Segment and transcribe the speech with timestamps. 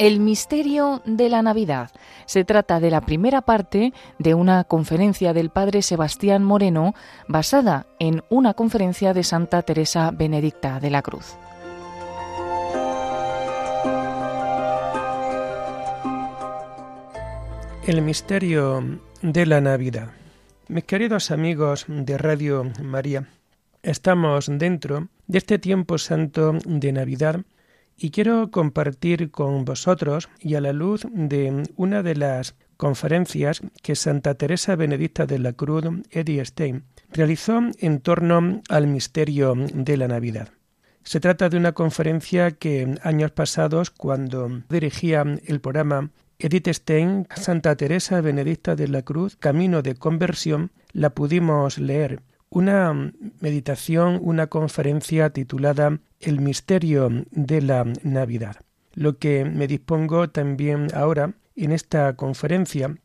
[0.00, 1.90] El misterio de la Navidad.
[2.24, 6.94] Se trata de la primera parte de una conferencia del padre Sebastián Moreno
[7.28, 11.36] basada en una conferencia de Santa Teresa Benedicta de la Cruz.
[17.86, 18.82] El misterio
[19.20, 20.12] de la Navidad.
[20.68, 23.28] Mis queridos amigos de Radio María,
[23.82, 27.42] estamos dentro de este tiempo santo de Navidad
[28.00, 33.94] y quiero compartir con vosotros y a la luz de una de las conferencias que
[33.94, 40.08] Santa Teresa Benedicta de la Cruz, Eddie Stein, realizó en torno al misterio de la
[40.08, 40.48] Navidad.
[41.02, 47.76] Se trata de una conferencia que años pasados, cuando dirigía el programa Edith Stein, Santa
[47.76, 55.30] Teresa Benedicta de la Cruz, Camino de Conversión, la pudimos leer una meditación, una conferencia
[55.30, 58.56] titulada El misterio de la Navidad.
[58.94, 62.96] Lo que me dispongo también ahora en esta conferencia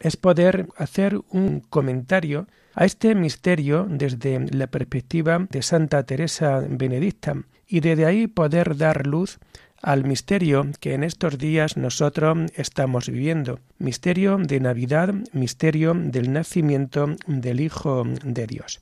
[0.00, 7.34] es poder hacer un comentario a este misterio desde la perspectiva de Santa Teresa Benedicta
[7.66, 9.38] y desde ahí poder dar luz
[9.82, 17.16] al misterio que en estos días nosotros estamos viviendo, misterio de Navidad, misterio del nacimiento
[17.26, 18.80] del Hijo de Dios.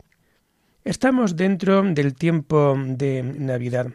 [0.85, 3.89] Estamos dentro del tiempo de Navidad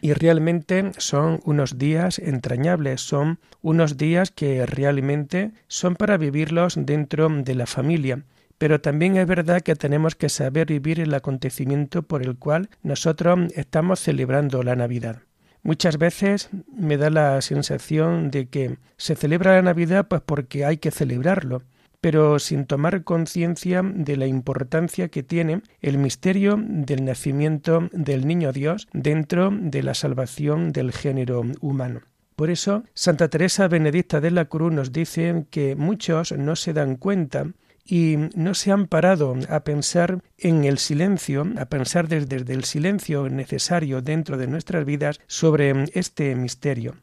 [0.00, 7.28] y realmente son unos días entrañables, son unos días que realmente son para vivirlos dentro
[7.28, 8.24] de la familia.
[8.58, 13.52] Pero también es verdad que tenemos que saber vivir el acontecimiento por el cual nosotros
[13.54, 15.22] estamos celebrando la Navidad.
[15.66, 20.76] Muchas veces me da la sensación de que se celebra la Navidad pues porque hay
[20.76, 21.64] que celebrarlo,
[22.00, 28.52] pero sin tomar conciencia de la importancia que tiene el misterio del nacimiento del niño
[28.52, 32.02] Dios dentro de la salvación del género humano.
[32.36, 36.94] Por eso, Santa Teresa Benedicta de la Cruz nos dice que muchos no se dan
[36.94, 37.48] cuenta
[37.86, 43.28] y no se han parado a pensar en el silencio, a pensar desde, el silencio
[43.28, 46.96] necesario dentro de nuestras vidas sobre este misterio.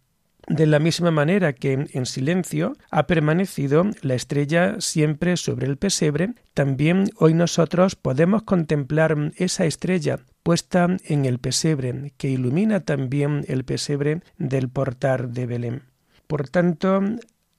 [0.48, 6.34] De la misma manera que en silencio ha permanecido la estrella siempre sobre el pesebre,
[6.54, 13.64] también hoy nosotros podemos contemplar esa estrella puesta en el pesebre, que ilumina también el
[13.64, 15.84] pesebre del portal de Belén.
[16.28, 17.02] Por tanto,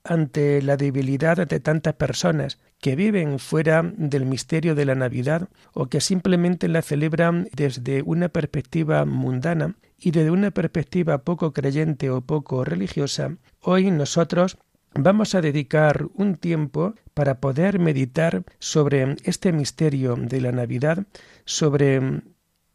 [0.03, 5.87] ante la debilidad de tantas personas que viven fuera del misterio de la Navidad o
[5.87, 12.21] que simplemente la celebran desde una perspectiva mundana y desde una perspectiva poco creyente o
[12.21, 14.57] poco religiosa, hoy nosotros
[14.93, 21.05] vamos a dedicar un tiempo para poder meditar sobre este misterio de la Navidad,
[21.45, 22.21] sobre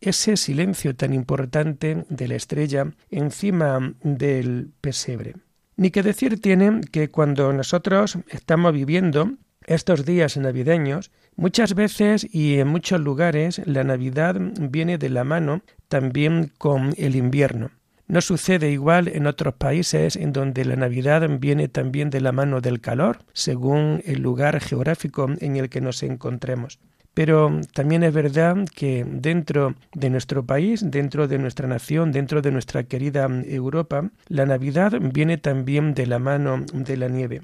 [0.00, 5.37] ese silencio tan importante de la estrella encima del pesebre.
[5.77, 9.32] Ni que decir tiene que cuando nosotros estamos viviendo
[9.66, 15.62] estos días navideños, muchas veces y en muchos lugares la Navidad viene de la mano
[15.88, 17.70] también con el invierno.
[18.06, 22.60] No sucede igual en otros países en donde la Navidad viene también de la mano
[22.60, 26.81] del calor, según el lugar geográfico en el que nos encontremos.
[27.15, 32.50] Pero también es verdad que dentro de nuestro país, dentro de nuestra nación, dentro de
[32.50, 37.43] nuestra querida Europa, la Navidad viene también de la mano de la nieve.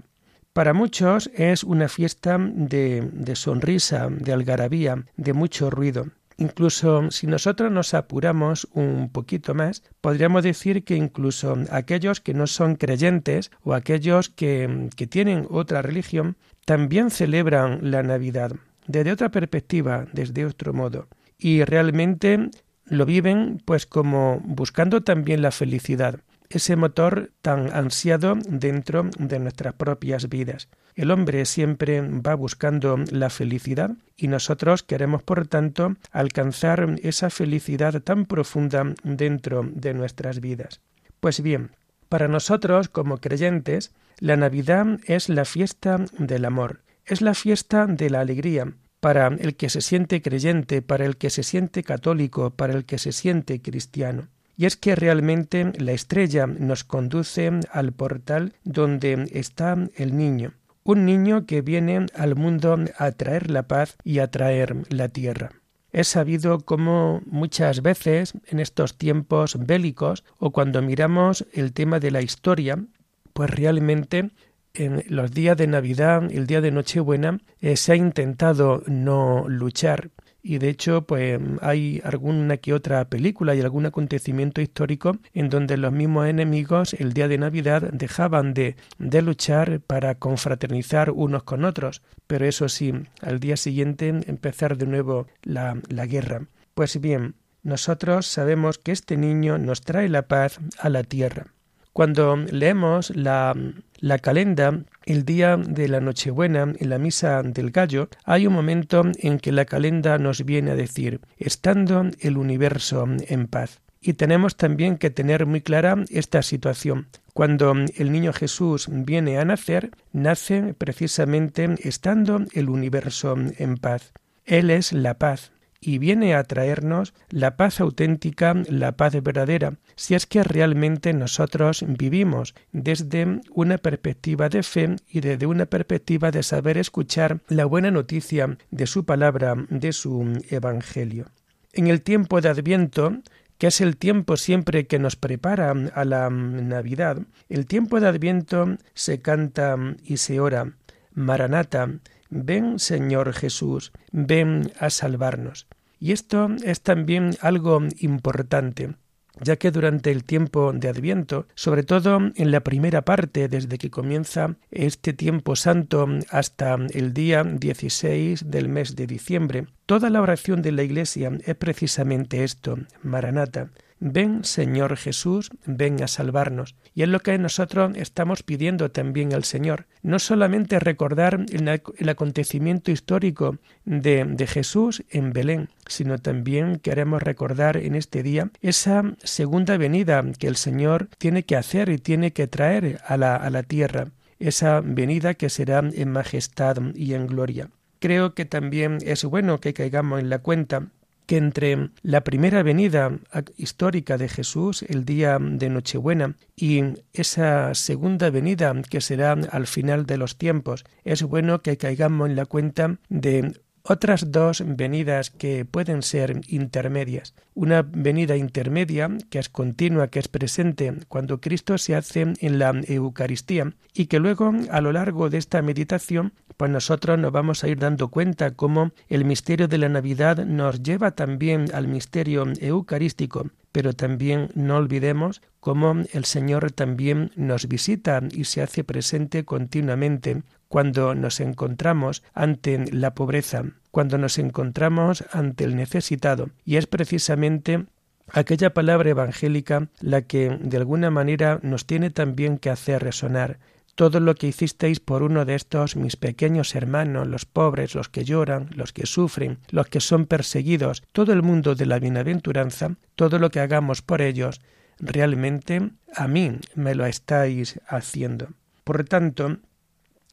[0.57, 6.07] Para muchos es una fiesta de, de sonrisa, de algarabía, de mucho ruido.
[6.39, 12.47] Incluso si nosotros nos apuramos un poquito más, podríamos decir que incluso aquellos que no
[12.47, 18.53] son creyentes o aquellos que, que tienen otra religión también celebran la Navidad
[18.87, 21.07] desde otra perspectiva, desde otro modo.
[21.37, 22.49] Y realmente
[22.87, 29.75] lo viven pues como buscando también la felicidad, ese motor tan ansiado dentro de nuestras
[29.75, 30.69] propias vidas.
[30.95, 38.01] El hombre siempre va buscando la felicidad y nosotros queremos, por tanto, alcanzar esa felicidad
[38.03, 40.81] tan profunda dentro de nuestras vidas.
[41.21, 41.71] Pues bien,
[42.09, 48.09] para nosotros como creyentes, la Navidad es la fiesta del amor, es la fiesta de
[48.09, 52.73] la alegría, para el que se siente creyente, para el que se siente católico, para
[52.73, 54.29] el que se siente cristiano.
[54.57, 61.05] Y es que realmente la estrella nos conduce al portal donde está el niño, un
[61.05, 65.51] niño que viene al mundo a traer la paz y a traer la tierra.
[65.93, 72.11] Es sabido cómo muchas veces en estos tiempos bélicos o cuando miramos el tema de
[72.11, 72.85] la historia,
[73.33, 74.31] pues realmente
[74.75, 80.11] en los días de Navidad, el día de Nochebuena, eh, se ha intentado no luchar
[80.47, 85.77] y de hecho pues hay alguna que otra película y algún acontecimiento histórico en donde
[85.77, 91.65] los mismos enemigos el día de Navidad dejaban de, de luchar para confraternizar unos con
[91.65, 96.47] otros, pero eso sí, al día siguiente empezar de nuevo la, la guerra.
[96.75, 101.56] Pues bien, nosotros sabemos que este niño nos trae la paz a la tierra.
[101.97, 103.57] Cuando leemos la,
[104.01, 109.03] la calenda, el día de la Nochebuena, en la misa del gallo, hay un momento
[109.15, 113.81] en que la calenda nos viene a decir, estando el universo en paz.
[113.99, 117.07] Y tenemos también que tener muy clara esta situación.
[117.33, 124.13] Cuando el niño Jesús viene a nacer, nace precisamente estando el universo en paz.
[124.45, 125.51] Él es la paz,
[125.87, 131.85] y viene a traernos la paz auténtica, la paz verdadera, si es que realmente nosotros
[131.87, 137.93] vivimos desde una perspectiva de fe y desde una perspectiva de saber escuchar la buena
[137.93, 141.27] noticia de su palabra, de su evangelio.
[141.73, 143.19] En el tiempo de Adviento,
[143.57, 147.19] que es el tiempo siempre que nos prepara a la Navidad,
[147.49, 150.73] el tiempo de Adviento se canta y se ora,
[151.15, 152.01] Maranata,
[152.31, 155.67] ven Señor Jesús, ven a salvarnos.
[155.99, 158.95] Y esto es también algo importante
[159.41, 163.91] ya que durante el tiempo de Adviento, sobre todo en la primera parte, desde que
[163.91, 170.63] comienza este tiempo santo hasta el día 16 del mes de diciembre, toda la oración
[170.63, 176.75] de la Iglesia es precisamente esto, Maranata, Ven, Señor Jesús, ven a salvarnos.
[176.95, 179.87] Y es lo que nosotros estamos pidiendo también al Señor.
[180.03, 187.79] No solamente recordar el, acontecimiento histórico de, de Jesús en Belén, sino también queremos recordar
[187.79, 192.47] en este día esa segunda venida que el Señor tiene que hacer y tiene que
[192.47, 194.09] traer a la, a la tierra,
[194.39, 197.71] esa venida que será en majestad y en gloria.
[197.99, 200.89] Creo que también es bueno que caigamos en la cuenta
[201.27, 203.19] que entre la primera venida
[203.57, 206.83] histórica de Jesús, el día de Nochebuena, y
[207.13, 212.37] esa segunda venida que será al final de los tiempos, es bueno que caigamos en
[212.37, 217.35] la cuenta de otras dos venidas que pueden ser intermedias.
[217.55, 222.73] Una venida intermedia, que es continua, que es presente cuando Cristo se hace en la
[222.87, 227.69] Eucaristía, y que luego, a lo largo de esta meditación, pues nosotros nos vamos a
[227.69, 233.51] ir dando cuenta cómo el misterio de la Navidad nos lleva también al misterio eucarístico,
[233.73, 240.43] pero también no olvidemos cómo el Señor también nos visita y se hace presente continuamente
[240.69, 247.87] cuando nos encontramos ante la pobreza, cuando nos encontramos ante el necesitado, y es precisamente
[248.33, 253.59] aquella palabra evangélica la que de alguna manera nos tiene también que hacer resonar.
[253.95, 258.25] Todo lo que hicisteis por uno de estos mis pequeños hermanos, los pobres, los que
[258.25, 263.39] lloran, los que sufren, los que son perseguidos, todo el mundo de la bienaventuranza, todo
[263.39, 264.61] lo que hagamos por ellos,
[264.99, 268.49] realmente a mí me lo estáis haciendo.
[268.85, 269.59] Por tanto,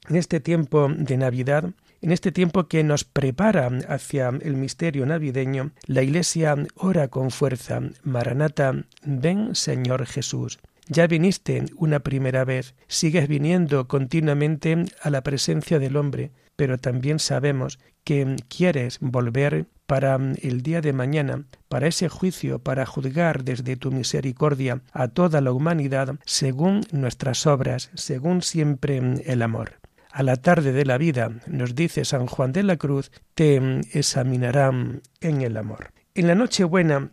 [0.10, 1.72] en este tiempo de Navidad,
[2.02, 7.82] en este tiempo que nos prepara hacia el misterio navideño, la Iglesia ora con fuerza,
[8.04, 10.60] Maranata, ven Señor Jesús.
[10.88, 17.20] Ya viniste una primera vez, sigues viniendo continuamente a la presencia del hombre, pero también
[17.20, 23.78] sabemos que quieres volver para el día de mañana, para ese juicio, para juzgar desde
[23.78, 29.83] tu misericordia a toda la humanidad según nuestras obras, según siempre el amor
[30.14, 33.58] a la tarde de la vida, nos dice San Juan de la Cruz, te
[33.98, 35.92] examinarán en el amor.
[36.14, 37.10] En la Nochebuena,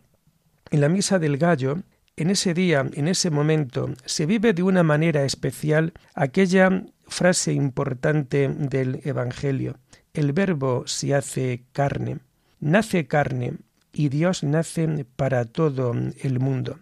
[0.69, 1.79] en la misa del gallo,
[2.15, 8.47] en ese día, en ese momento, se vive de una manera especial aquella frase importante
[8.47, 9.79] del Evangelio.
[10.13, 12.19] El verbo se hace carne,
[12.59, 13.57] nace carne
[13.91, 16.77] y Dios nace para todo el mundo.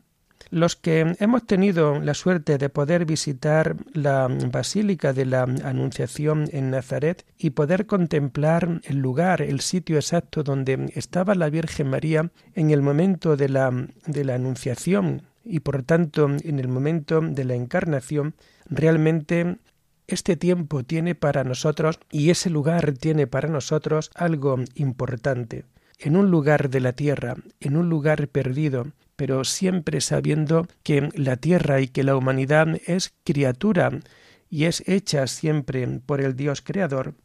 [0.51, 6.71] Los que hemos tenido la suerte de poder visitar la Basílica de la Anunciación en
[6.71, 12.71] Nazaret y poder contemplar el lugar, el sitio exacto donde estaba la Virgen María en
[12.71, 17.53] el momento de la, de la Anunciación y por tanto en el momento de la
[17.53, 18.33] Encarnación,
[18.65, 19.57] realmente
[20.07, 25.65] este tiempo tiene para nosotros y ese lugar tiene para nosotros algo importante.
[25.99, 28.87] En un lugar de la tierra, en un lugar perdido,
[29.19, 33.99] pero siempre sabiendo que la tierra y que la humanidad es criatura
[34.49, 37.15] y es hecha siempre por el Dios creador,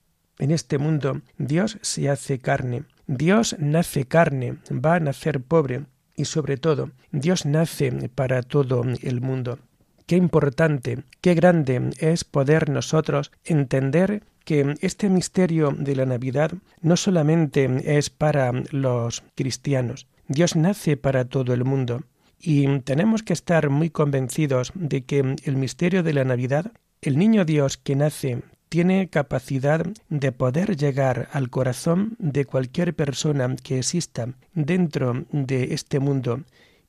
[0.41, 5.85] en este mundo Dios se hace carne, Dios nace carne, va a nacer pobre.
[6.17, 9.61] Y sobre todo Dios nace para todo el mundo.
[10.07, 16.97] qué importante, qué grande es poder nosotros entender que este misterio de la Navidad no
[16.97, 22.03] solamente es para los cristianos, Dios nace para todo el mundo.
[22.39, 27.45] Y tenemos que estar muy convencidos de que el misterio de la Navidad, el niño
[27.45, 34.35] Dios que nace, tiene capacidad de poder llegar al corazón de cualquier persona que exista
[34.53, 36.41] dentro de este mundo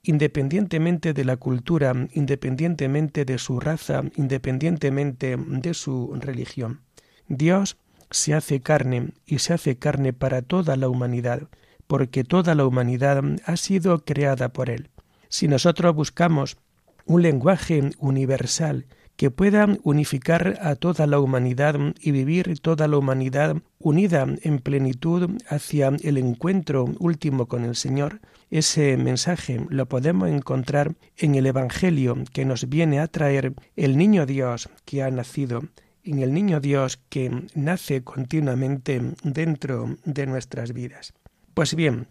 [0.06, 6.82] independientemente de la cultura, independientemente de su raza, independientemente de su religión.
[7.28, 7.78] Dios
[8.12, 11.50] se hace carne y se hace carne para toda la humanidad,
[11.88, 14.90] porque toda la humanidad ha sido creada por Él.
[15.30, 16.58] Si nosotros buscamos
[17.06, 23.58] un lenguaje universal que pueda unificar a toda la humanidad y vivir toda la humanidad
[23.80, 30.96] unida en plenitud hacia el encuentro último con el Señor, ese mensaje lo podemos encontrar
[31.18, 35.64] en el Evangelio que nos viene a traer el niño Dios que ha nacido,
[36.04, 41.14] en el niño Dios que nace continuamente dentro de nuestras vidas.
[41.56, 42.08] Pues bien,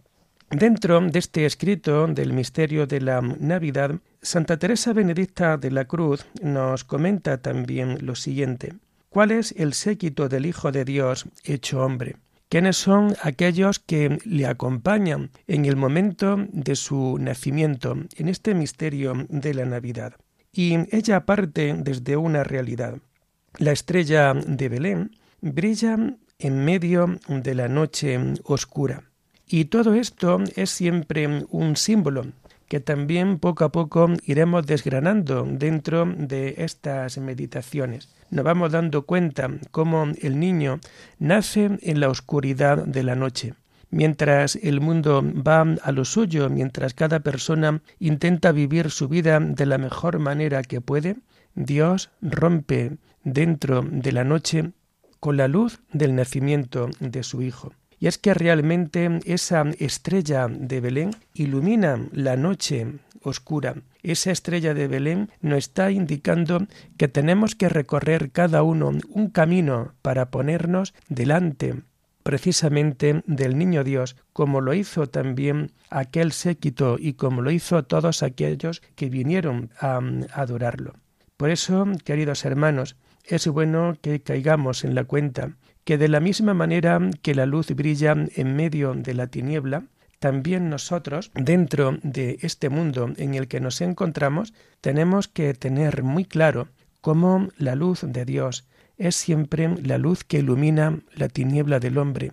[0.51, 6.27] Dentro de este escrito del misterio de la Navidad, Santa Teresa Benedicta de la Cruz
[6.43, 8.75] nos comenta también lo siguiente.
[9.09, 12.17] ¿Cuál es el séquito del Hijo de Dios hecho hombre?
[12.49, 19.27] ¿Quiénes son aquellos que le acompañan en el momento de su nacimiento, en este misterio
[19.29, 20.15] de la Navidad?
[20.53, 22.99] Y ella parte desde una realidad.
[23.59, 25.99] La estrella de Belén brilla
[26.39, 29.03] en medio de la noche oscura.
[29.47, 32.27] Y todo esto es siempre un símbolo
[32.69, 38.09] que también poco a poco iremos desgranando dentro de estas meditaciones.
[38.31, 40.81] Nos vamos dando cuenta cómo el niño
[41.19, 43.55] nace en la oscuridad de la noche.
[43.91, 49.67] Mientras el mundo va a lo suyo, mientras cada persona intenta vivir su vida de
[49.67, 51.17] la mejor manera que puede,
[51.55, 54.73] Dios rompe dentro de la noche
[55.21, 57.73] con la luz del nacimiento de su Hijo.
[58.05, 63.77] Y es que realmente esa estrella de Belén ilumina la noche oscura.
[64.03, 66.67] Esa estrella de Belén nos está indicando
[66.99, 71.77] que tenemos que recorrer cada uno un camino para ponernos delante
[72.23, 78.23] precisamente del niño Dios, como lo hizo también aquel séquito y como lo hizo todos
[78.23, 80.03] aquellos que vinieron a
[80.35, 80.93] adorarlo.
[81.39, 86.55] Por eso, queridos hermanos, es bueno que caigamos en la cuenta que de la misma
[86.55, 89.85] manera que la luz brilla en medio de la tiniebla,
[90.19, 96.25] también nosotros, dentro de este mundo en el que nos encontramos, tenemos que tener muy
[96.25, 96.69] claro
[97.03, 102.33] cómo la luz de Dios es siempre la luz que ilumina la tiniebla del hombre.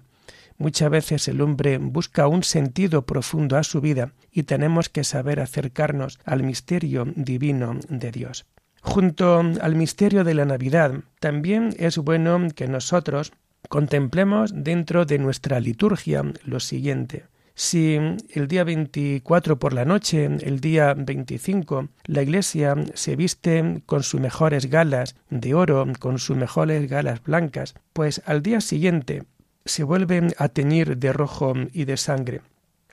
[0.58, 5.40] Muchas veces el hombre busca un sentido profundo a su vida y tenemos que saber
[5.40, 8.46] acercarnos al misterio divino de Dios.
[8.82, 13.34] Junto al misterio de la Navidad, también es bueno que nosotros
[13.70, 17.26] contemplemos dentro de nuestra liturgia lo siguiente.
[17.54, 18.00] Si
[18.34, 24.22] el día 24 por la noche, el día 25, la iglesia se viste con sus
[24.22, 29.24] mejores galas de oro, con sus mejores galas blancas, pues al día siguiente
[29.66, 32.42] se vuelven a teñir de rojo y de sangre.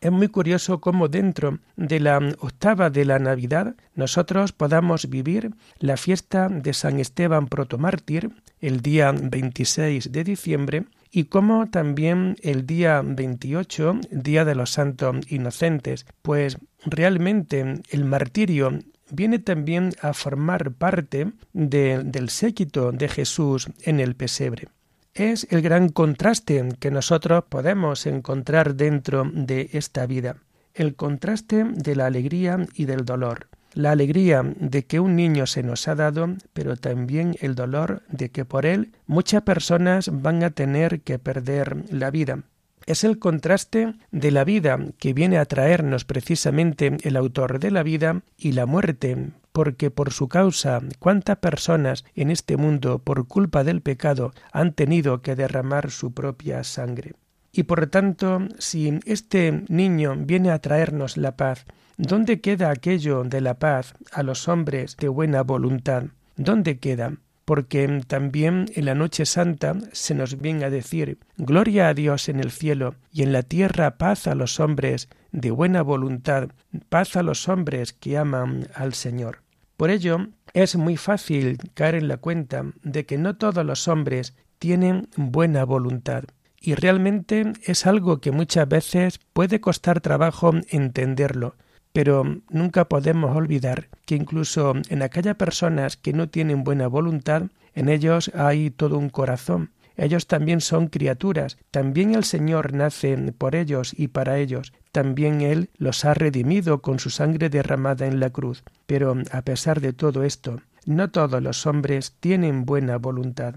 [0.00, 5.96] Es muy curioso cómo dentro de la octava de la Navidad nosotros podamos vivir la
[5.96, 13.02] fiesta de San Esteban protomártir el día 26 de diciembre y cómo también el día
[13.02, 18.78] 28, Día de los Santos Inocentes, pues realmente el martirio
[19.10, 24.68] viene también a formar parte del séquito de Jesús en el pesebre.
[25.14, 30.36] Es el gran contraste que nosotros podemos encontrar dentro de esta vida,
[30.74, 35.62] el contraste de la alegría y del dolor, la alegría de que un niño se
[35.62, 40.50] nos ha dado, pero también el dolor de que por él muchas personas van a
[40.50, 42.42] tener que perder la vida.
[42.86, 47.84] Es el contraste de la vida que viene a traernos precisamente el autor de la
[47.84, 53.62] vida y la muerte, porque por su causa cuántas personas en este mundo por culpa
[53.62, 57.12] del pecado han tenido que derramar su propia sangre.
[57.52, 61.64] Y por tanto, si este niño viene a traernos la paz,
[61.98, 66.04] ¿dónde queda aquello de la paz a los hombres de buena voluntad?
[66.36, 67.14] ¿Dónde queda?
[67.44, 72.40] Porque también en la noche santa se nos viene a decir Gloria a Dios en
[72.40, 76.50] el cielo y en la tierra paz a los hombres de buena voluntad,
[76.88, 79.42] paz a los hombres que aman al Señor.
[79.76, 84.34] Por ello, es muy fácil caer en la cuenta de que no todos los hombres
[84.58, 86.24] tienen buena voluntad.
[86.60, 91.54] Y realmente es algo que muchas veces puede costar trabajo entenderlo,
[91.92, 97.88] Pero nunca podemos olvidar que incluso en aquellas personas que no tienen buena voluntad, en
[97.88, 99.70] ellos hay todo un corazón.
[99.96, 105.70] Ellos también son criaturas, también el Señor nace por ellos y para ellos, también Él
[105.76, 108.62] los ha redimido con su sangre derramada en la cruz.
[108.86, 113.56] Pero a pesar de todo esto, no todos los hombres tienen buena voluntad.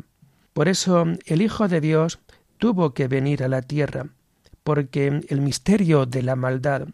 [0.53, 2.19] Por eso el Hijo de Dios
[2.57, 4.07] tuvo que venir a la tierra,
[4.63, 6.87] porque el misterio de la maldad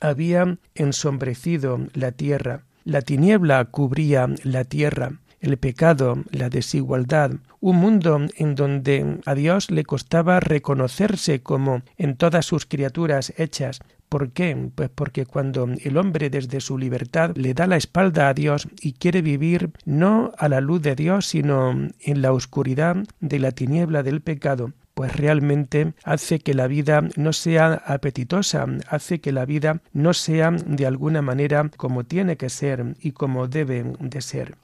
[0.00, 8.20] había ensombrecido la tierra, la tiniebla cubría la tierra, el pecado, la desigualdad, un mundo
[8.36, 13.80] en donde a Dios le costaba reconocerse como en todas sus criaturas hechas.
[14.08, 14.70] ¿Por qué?
[14.74, 18.94] Pues porque cuando el hombre desde su libertad le da la espalda a Dios y
[18.94, 24.02] quiere vivir no a la luz de Dios, sino en la oscuridad de la tiniebla
[24.02, 29.80] del pecado, pues realmente hace que la vida no sea apetitosa, hace que la vida
[29.92, 34.56] no sea de alguna manera como tiene que ser y como debe de ser.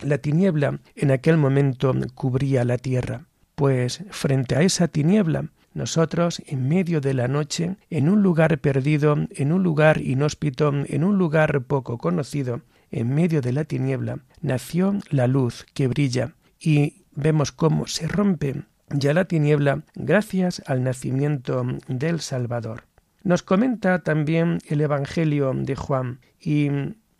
[0.00, 6.66] La tiniebla en aquel momento cubría la tierra, pues frente a esa tiniebla nosotros, en
[6.66, 11.60] medio de la noche, en un lugar perdido, en un lugar inhóspito, en un lugar
[11.64, 17.86] poco conocido, en medio de la tiniebla, nació la luz que brilla y vemos cómo
[17.86, 18.62] se rompe
[18.94, 22.84] ya la tiniebla gracias al nacimiento del Salvador.
[23.24, 26.68] Nos comenta también el Evangelio de Juan y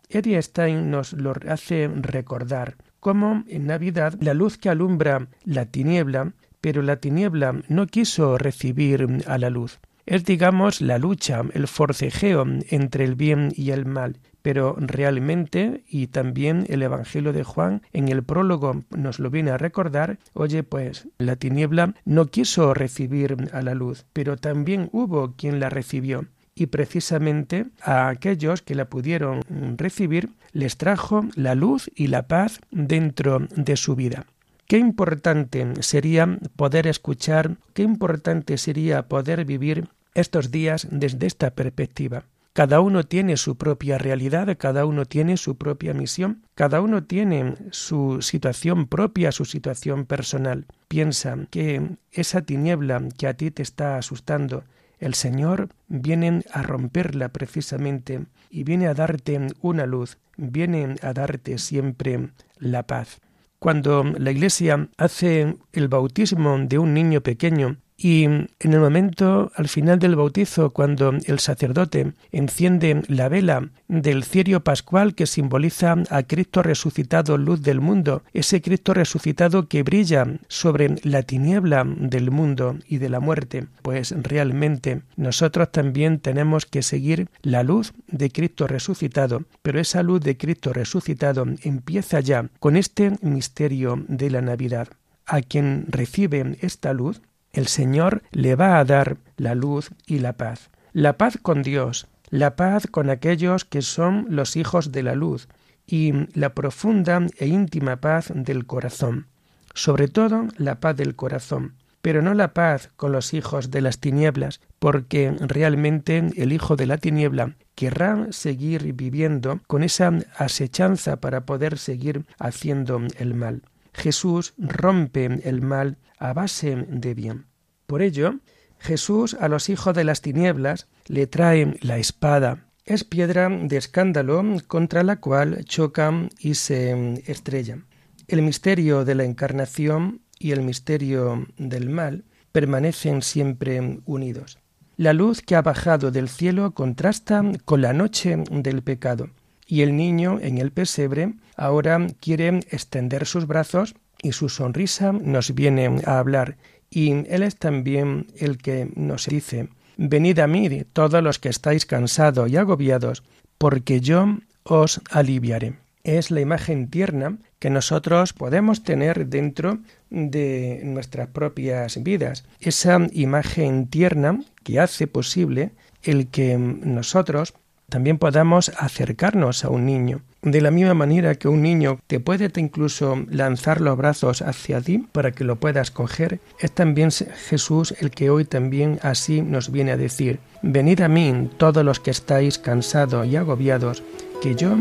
[0.09, 6.33] Eddie Stein nos lo hace recordar cómo en Navidad la luz que alumbra la tiniebla,
[6.61, 9.81] pero la tiniebla no quiso recibir a la luz.
[10.05, 16.09] Es, digamos, la lucha, el forcejeo entre el bien y el mal, pero realmente, y
[16.09, 21.09] también el Evangelio de Juan en el prólogo nos lo viene a recordar, oye, pues
[21.19, 26.67] la tiniebla no quiso recibir a la luz, pero también hubo quien la recibió y
[26.67, 29.43] precisamente a aquellos que la pudieron
[29.77, 34.27] recibir les trajo la luz y la paz dentro de su vida.
[34.67, 42.25] Qué importante sería poder escuchar, qué importante sería poder vivir estos días desde esta perspectiva.
[42.53, 47.55] Cada uno tiene su propia realidad, cada uno tiene su propia misión, cada uno tiene
[47.71, 50.67] su situación propia, su situación personal.
[50.88, 54.65] Piensa que esa tiniebla que a ti te está asustando,
[54.99, 61.57] el Señor viene a romperla precisamente y viene a darte una luz, viene a darte
[61.57, 63.21] siempre la paz.
[63.59, 69.69] Cuando la Iglesia hace el bautismo de un niño pequeño, y en el momento, al
[69.69, 76.25] final del bautizo, cuando el sacerdote enciende la vela del cirio pascual que simboliza a
[76.25, 82.77] Cristo resucitado, luz del mundo, ese Cristo resucitado que brilla sobre la tiniebla del mundo
[82.88, 88.67] y de la muerte, pues realmente nosotros también tenemos que seguir la luz de Cristo
[88.67, 94.88] resucitado, pero esa luz de Cristo resucitado empieza ya con este misterio de la Navidad.
[95.25, 100.37] A quien recibe esta luz, el Señor le va a dar la luz y la
[100.37, 100.71] paz.
[100.93, 105.49] La paz con Dios, la paz con aquellos que son los hijos de la luz
[105.87, 109.27] y la profunda e íntima paz del corazón.
[109.75, 114.01] Sobre todo la paz del corazón, pero no la paz con los hijos de las
[114.01, 121.47] tinieblas, porque realmente el hijo de la tiniebla querrá seguir viviendo con esa asechanza para
[121.47, 123.62] poder seguir haciendo el mal.
[123.92, 127.46] Jesús rompe el mal a base de bien.
[127.87, 128.37] Por ello,
[128.78, 132.66] Jesús a los hijos de las tinieblas le trae la espada.
[132.85, 137.87] Es piedra de escándalo contra la cual chocan y se estrellan.
[138.26, 144.59] El misterio de la encarnación y el misterio del mal permanecen siempre unidos.
[144.96, 149.31] La luz que ha bajado del cielo contrasta con la noche del pecado,
[149.66, 155.55] y el niño en el pesebre ahora quiere extender sus brazos y su sonrisa nos
[155.55, 156.57] viene a hablar
[156.90, 161.87] y Él es también el que nos dice, Venid a mí todos los que estáis
[161.87, 163.22] cansados y agobiados,
[163.59, 165.77] porque yo os aliviaré.
[166.05, 169.79] Es la imagen tierna que nosotros podemos tener dentro
[170.11, 172.44] de nuestras propias vidas.
[172.59, 175.70] Esa imagen tierna que hace posible
[176.03, 177.55] el que nosotros
[177.92, 180.22] también podamos acercarnos a un niño.
[180.40, 185.07] De la misma manera que un niño te puede incluso lanzar los brazos hacia ti
[185.12, 189.92] para que lo puedas coger, es también Jesús el que hoy también así nos viene
[189.92, 194.02] a decir, venid a mí todos los que estáis cansados y agobiados,
[194.40, 194.74] que yo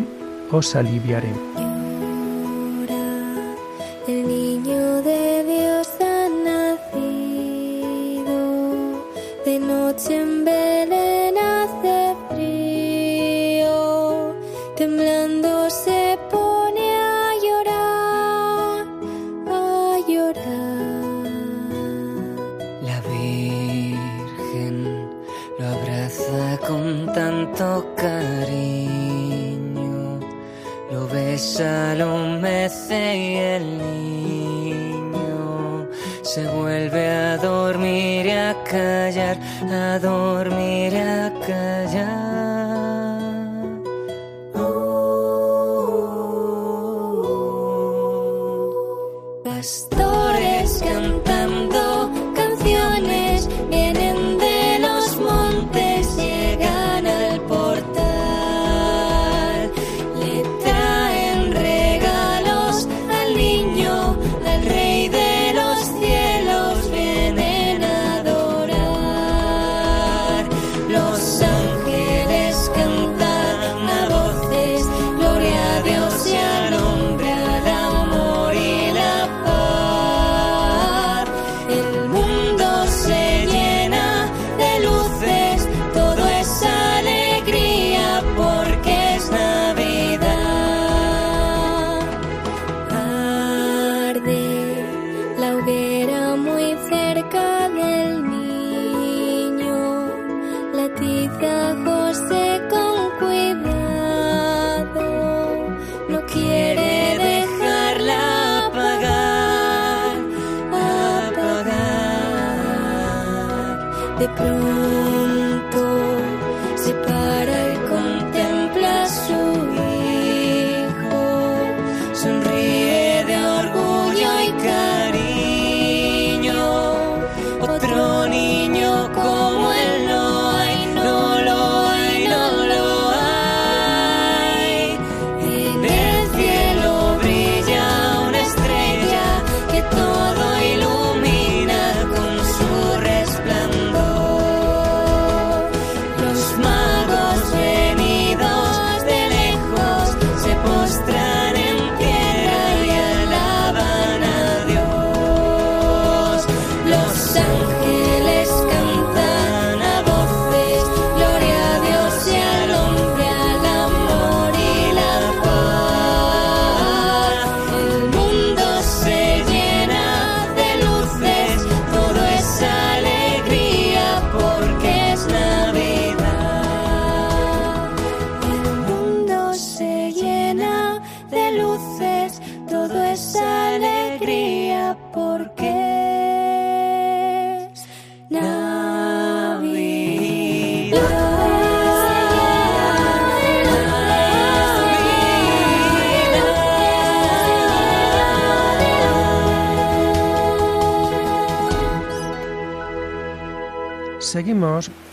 [0.50, 1.34] os aliviaré.
[4.08, 4.32] En
[27.96, 29.20] cariño,
[30.92, 34.02] lo besa, lo mece y el niño
[36.24, 39.38] se vuelve a dormir y a callar,
[39.70, 42.31] a dormir y a callar.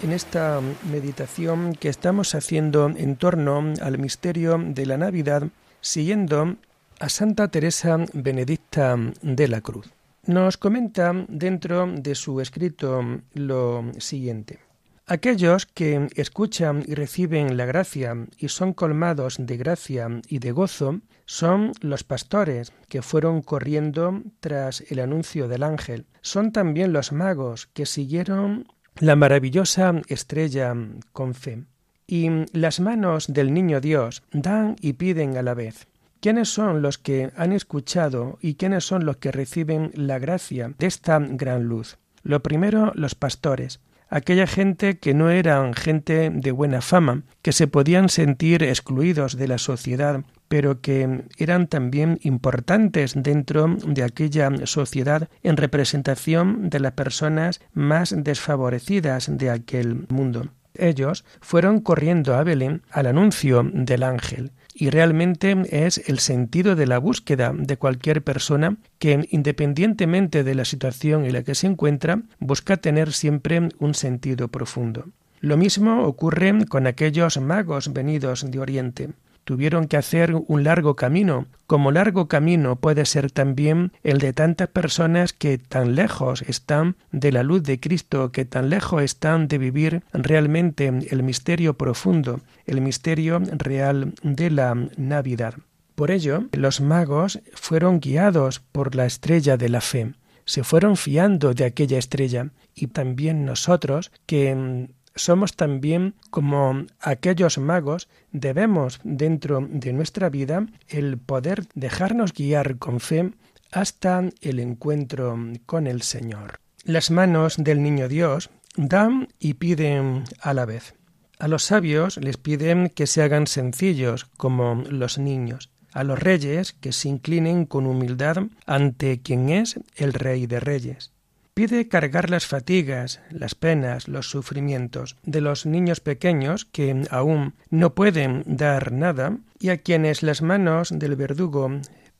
[0.02, 5.44] En esta meditación que estamos haciendo en torno al misterio de la Navidad,
[5.80, 6.56] siguiendo
[7.00, 9.90] a Santa Teresa Benedicta de la Cruz.
[10.26, 13.02] Nos comenta dentro de su escrito
[13.34, 14.60] lo siguiente.
[15.06, 21.00] Aquellos que escuchan y reciben la gracia y son colmados de gracia y de gozo
[21.24, 26.04] son los pastores que fueron corriendo tras el anuncio del ángel.
[26.20, 28.66] Son también los magos que siguieron
[29.00, 30.74] la maravillosa estrella
[31.12, 31.64] con fe.
[32.06, 35.86] Y las manos del niño Dios dan y piden a la vez.
[36.20, 40.86] ¿Quiénes son los que han escuchado y quiénes son los que reciben la gracia de
[40.86, 41.98] esta gran luz?
[42.22, 47.68] Lo primero, los pastores, aquella gente que no eran gente de buena fama, que se
[47.68, 55.28] podían sentir excluidos de la sociedad, pero que eran también importantes dentro de aquella sociedad
[55.42, 60.48] en representación de las personas más desfavorecidas de aquel mundo.
[60.74, 66.86] Ellos fueron corriendo a Belén al anuncio del ángel y realmente es el sentido de
[66.86, 72.22] la búsqueda de cualquier persona que, independientemente de la situación en la que se encuentra,
[72.38, 75.06] busca tener siempre un sentido profundo.
[75.40, 79.10] Lo mismo ocurre con aquellos magos venidos de Oriente.
[79.48, 84.68] Tuvieron que hacer un largo camino, como largo camino puede ser también el de tantas
[84.68, 89.56] personas que tan lejos están de la luz de Cristo, que tan lejos están de
[89.56, 95.54] vivir realmente el misterio profundo, el misterio real de la Navidad.
[95.94, 100.12] Por ello, los magos fueron guiados por la estrella de la fe,
[100.44, 108.08] se fueron fiando de aquella estrella, y también nosotros que somos también como aquellos magos,
[108.32, 113.32] debemos dentro de nuestra vida el poder dejarnos guiar con fe
[113.72, 116.60] hasta el encuentro con el Señor.
[116.84, 120.94] Las manos del niño Dios dan y piden a la vez.
[121.38, 126.72] A los sabios les piden que se hagan sencillos como los niños, a los reyes
[126.72, 131.12] que se inclinen con humildad ante quien es el Rey de Reyes.
[131.58, 137.96] Pide cargar las fatigas, las penas, los sufrimientos de los niños pequeños que aún no
[137.96, 141.68] pueden dar nada y a quienes las manos del verdugo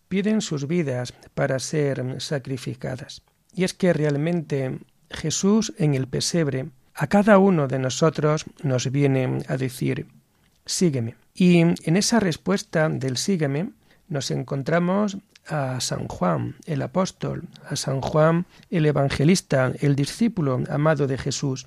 [0.09, 3.22] piden sus vidas para ser sacrificadas.
[3.55, 9.44] Y es que realmente Jesús en el pesebre a cada uno de nosotros nos viene
[9.46, 10.09] a decir,
[10.66, 11.14] sígueme.
[11.33, 13.70] Y en esa respuesta del sígueme
[14.09, 21.06] nos encontramos a San Juan, el apóstol, a San Juan, el evangelista, el discípulo amado
[21.06, 21.66] de Jesús,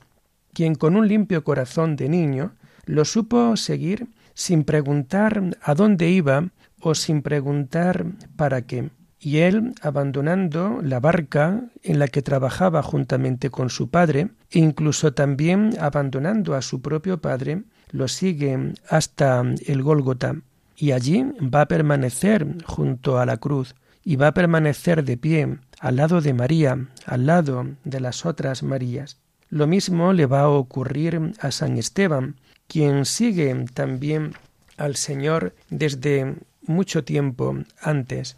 [0.53, 2.53] quien con un limpio corazón de niño
[2.85, 8.89] lo supo seguir sin preguntar a dónde iba o sin preguntar para qué.
[9.19, 15.13] Y él, abandonando la barca en la que trabajaba juntamente con su padre, e incluso
[15.13, 20.37] también abandonando a su propio padre, lo sigue hasta el Gólgota,
[20.81, 25.59] y allí va a permanecer junto a la cruz, y va a permanecer de pie
[25.79, 29.19] al lado de María, al lado de las otras Marías.
[29.51, 34.33] Lo mismo le va a ocurrir a San Esteban, quien sigue también
[34.75, 38.37] al Señor desde mucho tiempo antes,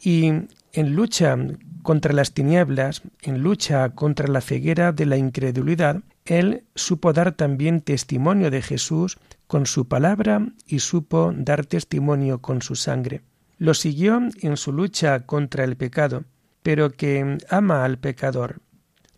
[0.00, 0.32] y
[0.72, 1.36] en lucha
[1.82, 7.82] contra las tinieblas, en lucha contra la ceguera de la incredulidad, él supo dar también
[7.82, 9.18] testimonio de Jesús
[9.52, 13.20] con su palabra y supo dar testimonio con su sangre.
[13.58, 16.24] Lo siguió en su lucha contra el pecado,
[16.62, 18.62] pero que ama al pecador.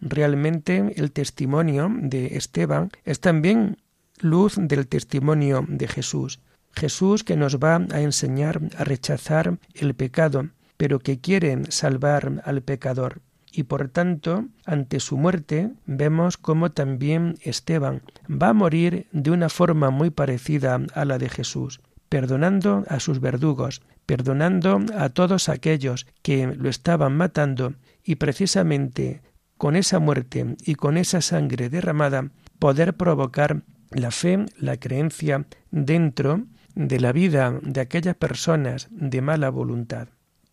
[0.00, 3.76] Realmente el testimonio de Esteban es también
[4.18, 6.40] luz del testimonio de Jesús.
[6.72, 12.60] Jesús que nos va a enseñar a rechazar el pecado, pero que quiere salvar al
[12.62, 13.20] pecador.
[13.56, 19.48] Y por tanto, ante su muerte, vemos cómo también Esteban va a morir de una
[19.48, 26.08] forma muy parecida a la de Jesús, perdonando a sus verdugos, perdonando a todos aquellos
[26.22, 29.22] que lo estaban matando y precisamente
[29.56, 33.62] con esa muerte y con esa sangre derramada poder provocar
[33.92, 36.42] la fe, la creencia dentro
[36.74, 40.08] de la vida de aquellas personas de mala voluntad.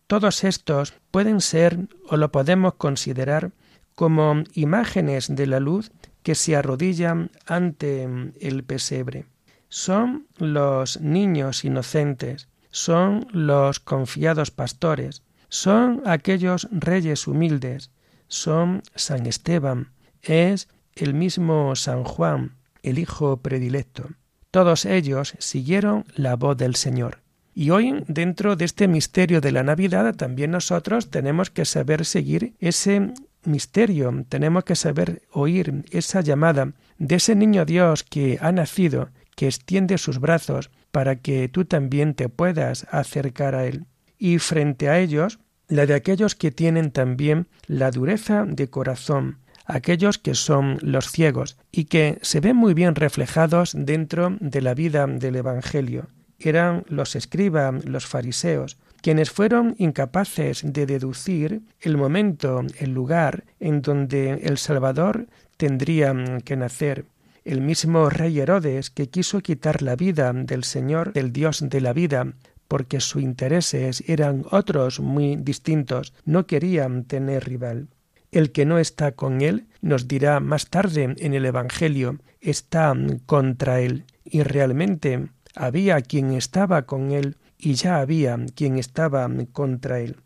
[0.06, 3.52] Todos estos pueden ser o lo podemos considerar
[3.94, 5.90] como imágenes de la luz
[6.22, 8.08] que se arrodillan ante
[8.40, 9.26] el pesebre.
[9.68, 17.90] Son los niños inocentes, son los confiados pastores, son aquellos reyes humildes,
[18.28, 24.08] son San Esteban, es el mismo San Juan, el Hijo predilecto.
[24.50, 27.21] Todos ellos siguieron la voz del Señor.
[27.54, 32.54] Y hoy, dentro de este misterio de la Navidad, también nosotros tenemos que saber seguir
[32.60, 33.12] ese
[33.44, 39.46] misterio, tenemos que saber oír esa llamada de ese niño Dios que ha nacido, que
[39.46, 43.84] extiende sus brazos para que tú también te puedas acercar a Él.
[44.18, 45.38] Y frente a ellos,
[45.68, 51.58] la de aquellos que tienen también la dureza de corazón, aquellos que son los ciegos
[51.70, 56.08] y que se ven muy bien reflejados dentro de la vida del Evangelio
[56.48, 63.82] eran los escribas, los fariseos, quienes fueron incapaces de deducir el momento, el lugar en
[63.82, 65.26] donde el Salvador
[65.56, 67.04] tendría que nacer.
[67.44, 71.92] El mismo rey Herodes, que quiso quitar la vida del Señor, del Dios de la
[71.92, 72.32] vida,
[72.68, 77.88] porque sus intereses eran otros muy distintos, no querían tener rival.
[78.30, 82.94] El que no está con él, nos dirá más tarde en el Evangelio, está
[83.26, 84.04] contra él.
[84.24, 90.16] Y realmente había quien estaba con él y ya había quien estaba contra él.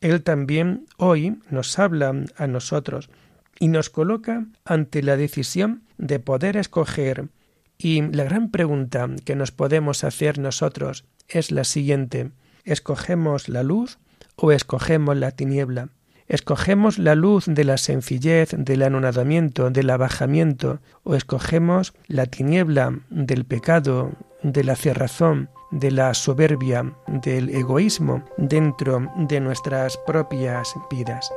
[0.00, 3.10] Él también hoy nos habla a nosotros
[3.58, 7.28] y nos coloca ante la decisión de poder escoger.
[7.76, 12.32] Y la gran pregunta que nos podemos hacer nosotros es la siguiente
[12.64, 13.98] ¿escogemos la luz
[14.36, 15.90] o escogemos la tiniebla?
[16.26, 23.44] ¿Escogemos la luz de la sencillez, del anonadamiento, del abajamiento, o escogemos la tiniebla del
[23.44, 24.12] pecado,
[24.42, 31.30] de la cerrazón, de la soberbia, del egoísmo dentro de nuestras propias vidas?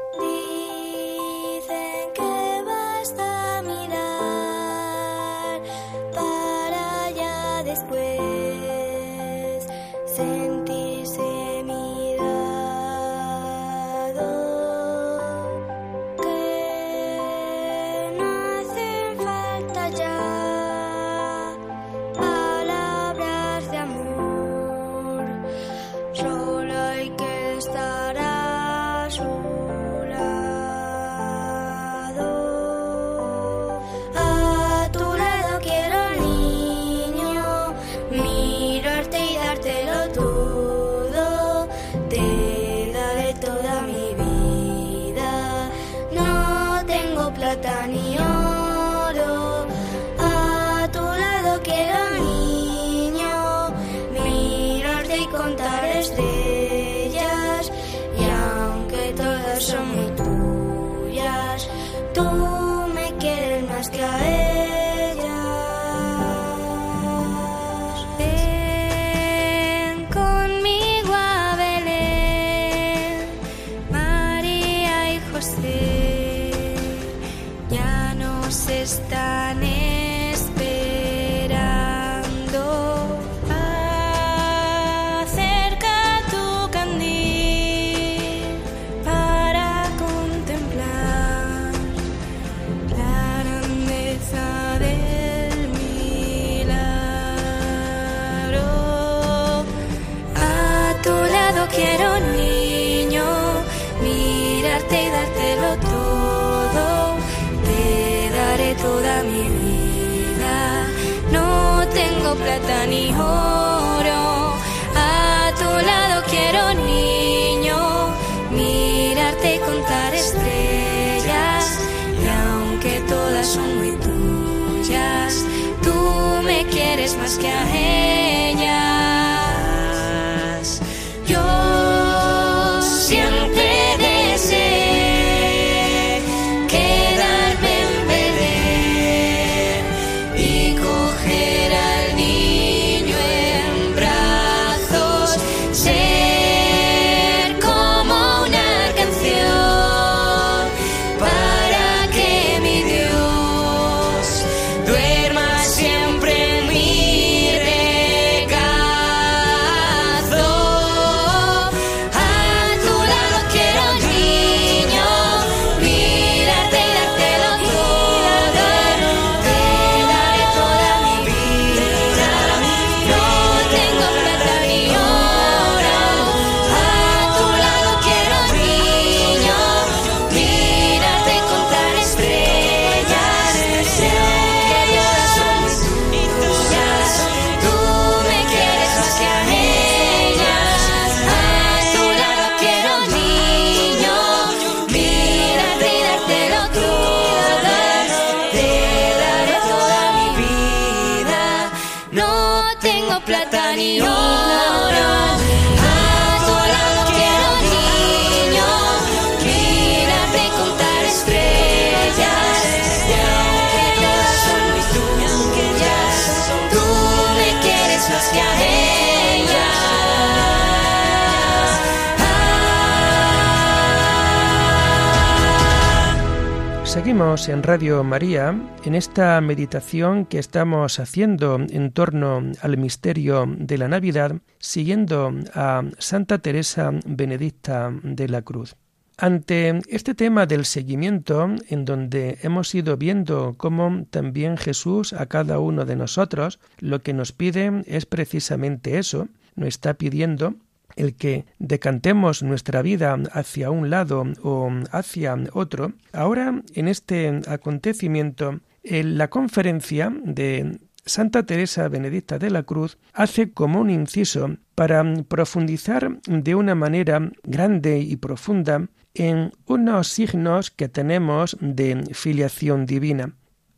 [227.04, 233.78] Seguimos en Radio María en esta meditación que estamos haciendo en torno al misterio de
[233.78, 238.78] la Navidad, siguiendo a Santa Teresa Benedicta de la Cruz.
[239.18, 245.60] Ante este tema del seguimiento, en donde hemos ido viendo cómo también Jesús a cada
[245.60, 250.56] uno de nosotros lo que nos pide es precisamente eso, nos está pidiendo
[250.96, 258.60] el que decantemos nuestra vida hacia un lado o hacia otro, ahora en este acontecimiento,
[258.84, 265.04] en la conferencia de Santa Teresa Benedicta de la Cruz hace como un inciso para
[265.28, 273.34] profundizar de una manera grande y profunda en unos signos que tenemos de filiación divina,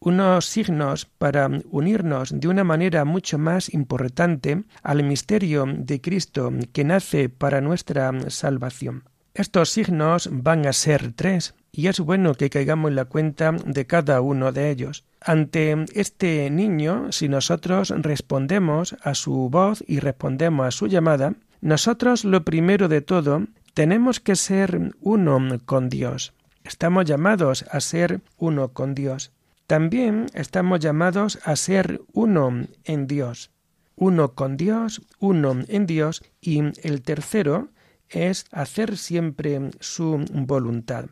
[0.06, 6.84] unos signos para unirnos de una manera mucho más importante al misterio de Cristo que
[6.84, 9.04] nace para nuestra salvación.
[9.34, 13.88] Estos signos van a ser tres, y es bueno que caigamos en la cuenta de
[13.88, 15.06] cada uno de ellos.
[15.20, 22.26] Ante este niño, si nosotros respondemos a su voz y respondemos a su llamada, nosotros
[22.26, 26.34] lo primero de todo tenemos que ser uno con Dios.
[26.64, 29.32] Estamos llamados a ser uno con Dios.
[29.68, 33.51] También estamos llamados a ser uno en Dios.
[33.95, 37.70] Uno con Dios, uno en Dios y el tercero
[38.09, 41.05] es hacer siempre su voluntad.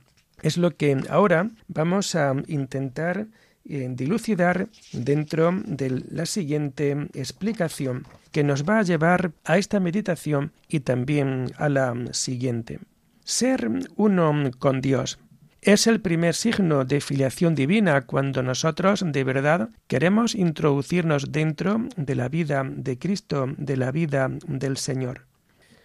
[0.44, 3.28] Es lo que ahora vamos a intentar
[3.66, 10.52] eh, dilucidar dentro de la siguiente explicación que nos va a llevar a esta meditación
[10.68, 12.80] y también a la siguiente.
[13.24, 15.18] Ser uno con Dios
[15.66, 22.16] es el primer signo de filiación divina cuando nosotros de verdad queremos introducirnos dentro de
[22.16, 25.28] la vida de Cristo, de la vida del Señor.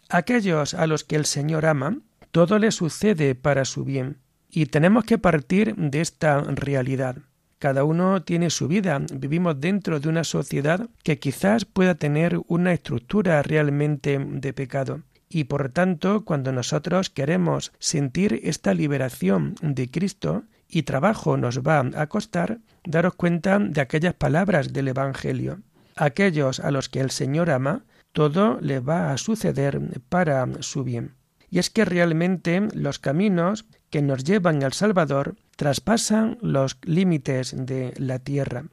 [0.09, 1.99] Aquellos a los que el Señor ama,
[2.31, 4.19] todo les sucede para su bien,
[4.51, 7.17] y tenemos que partir de esta realidad.
[7.59, 9.01] Cada uno tiene su vida.
[9.13, 15.03] Vivimos dentro de una sociedad que quizás pueda tener una estructura realmente de pecado.
[15.29, 21.81] Y por tanto, cuando nosotros queremos sentir esta liberación de Cristo, y trabajo nos va
[21.95, 25.61] a costar, daros cuenta de aquellas palabras del Evangelio.
[25.97, 31.15] Aquellos a los que el Señor ama, todo le va a suceder para su bien.
[31.51, 37.95] Y es que realmente los caminos que nos llevan al Salvador traspasan los límites de
[37.97, 38.65] la tierra.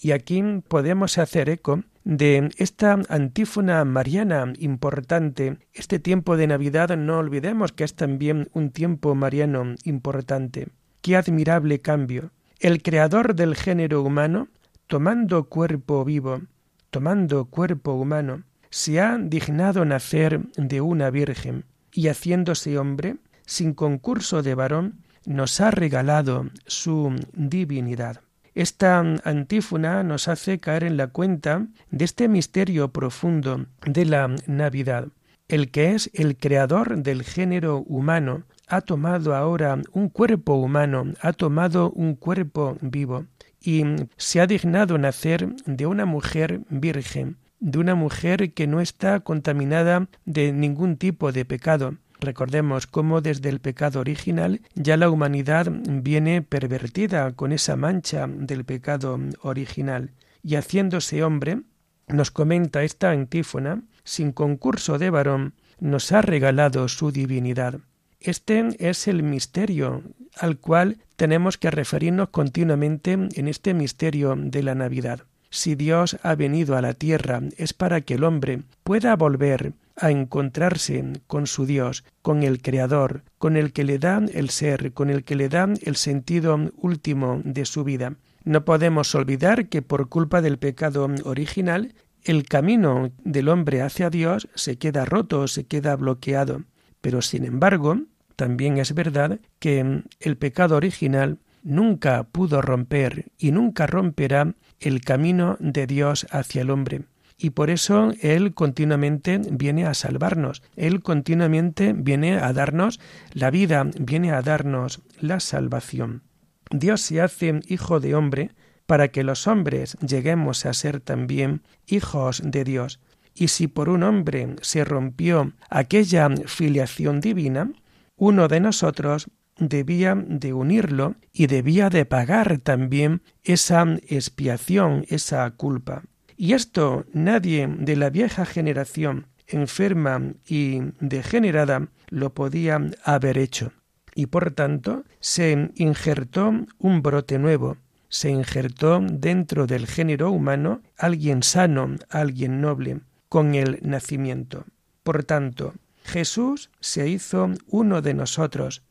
[0.00, 5.58] Y aquí podemos hacer eco de esta antífona mariana importante.
[5.72, 10.68] Este tiempo de Navidad no olvidemos que es también un tiempo mariano importante.
[11.00, 12.30] Qué admirable cambio.
[12.60, 14.48] El creador del género humano,
[14.86, 16.42] tomando cuerpo vivo,
[16.90, 24.42] tomando cuerpo humano, se ha dignado nacer de una virgen y haciéndose hombre, sin concurso
[24.42, 28.23] de varón, nos ha regalado su divinidad.
[28.54, 35.08] Esta antífona nos hace caer en la cuenta de este misterio profundo de la Navidad.
[35.48, 41.32] El que es el creador del género humano ha tomado ahora un cuerpo humano, ha
[41.32, 43.26] tomado un cuerpo vivo
[43.60, 43.84] y
[44.16, 50.06] se ha dignado nacer de una mujer virgen, de una mujer que no está contaminada
[50.24, 51.96] de ningún tipo de pecado.
[52.24, 58.64] Recordemos cómo desde el pecado original ya la humanidad viene pervertida con esa mancha del
[58.64, 60.12] pecado original.
[60.42, 61.60] Y haciéndose hombre,
[62.08, 67.80] nos comenta esta antífona, sin concurso de varón, nos ha regalado su divinidad.
[68.20, 70.02] Este es el misterio
[70.38, 75.24] al cual tenemos que referirnos continuamente en este misterio de la Navidad.
[75.50, 80.10] Si Dios ha venido a la tierra es para que el hombre pueda volver a
[80.10, 85.10] encontrarse con su Dios, con el Creador, con el que le da el ser, con
[85.10, 88.16] el que le da el sentido último de su vida.
[88.44, 94.48] No podemos olvidar que por culpa del pecado original, el camino del hombre hacia Dios
[94.54, 96.62] se queda roto, se queda bloqueado.
[97.00, 98.00] Pero sin embargo,
[98.36, 105.56] también es verdad que el pecado original nunca pudo romper y nunca romperá el camino
[105.60, 107.04] de Dios hacia el hombre.
[107.36, 113.00] Y por eso Él continuamente viene a salvarnos, Él continuamente viene a darnos
[113.32, 116.22] la vida, viene a darnos la salvación.
[116.70, 118.50] Dios se hace hijo de hombre
[118.86, 123.00] para que los hombres lleguemos a ser también hijos de Dios.
[123.34, 127.72] Y si por un hombre se rompió aquella filiación divina,
[128.16, 129.28] uno de nosotros
[129.58, 136.04] debía de unirlo y debía de pagar también esa expiación, esa culpa.
[136.36, 143.72] Y esto nadie de la vieja generación enferma y degenerada lo podía haber hecho.
[144.14, 147.76] Y por tanto se injertó un brote nuevo,
[148.08, 154.64] se injertó dentro del género humano alguien sano, alguien noble, con el nacimiento.
[155.02, 155.74] Por tanto,
[156.04, 158.82] Jesús se hizo uno de nosotros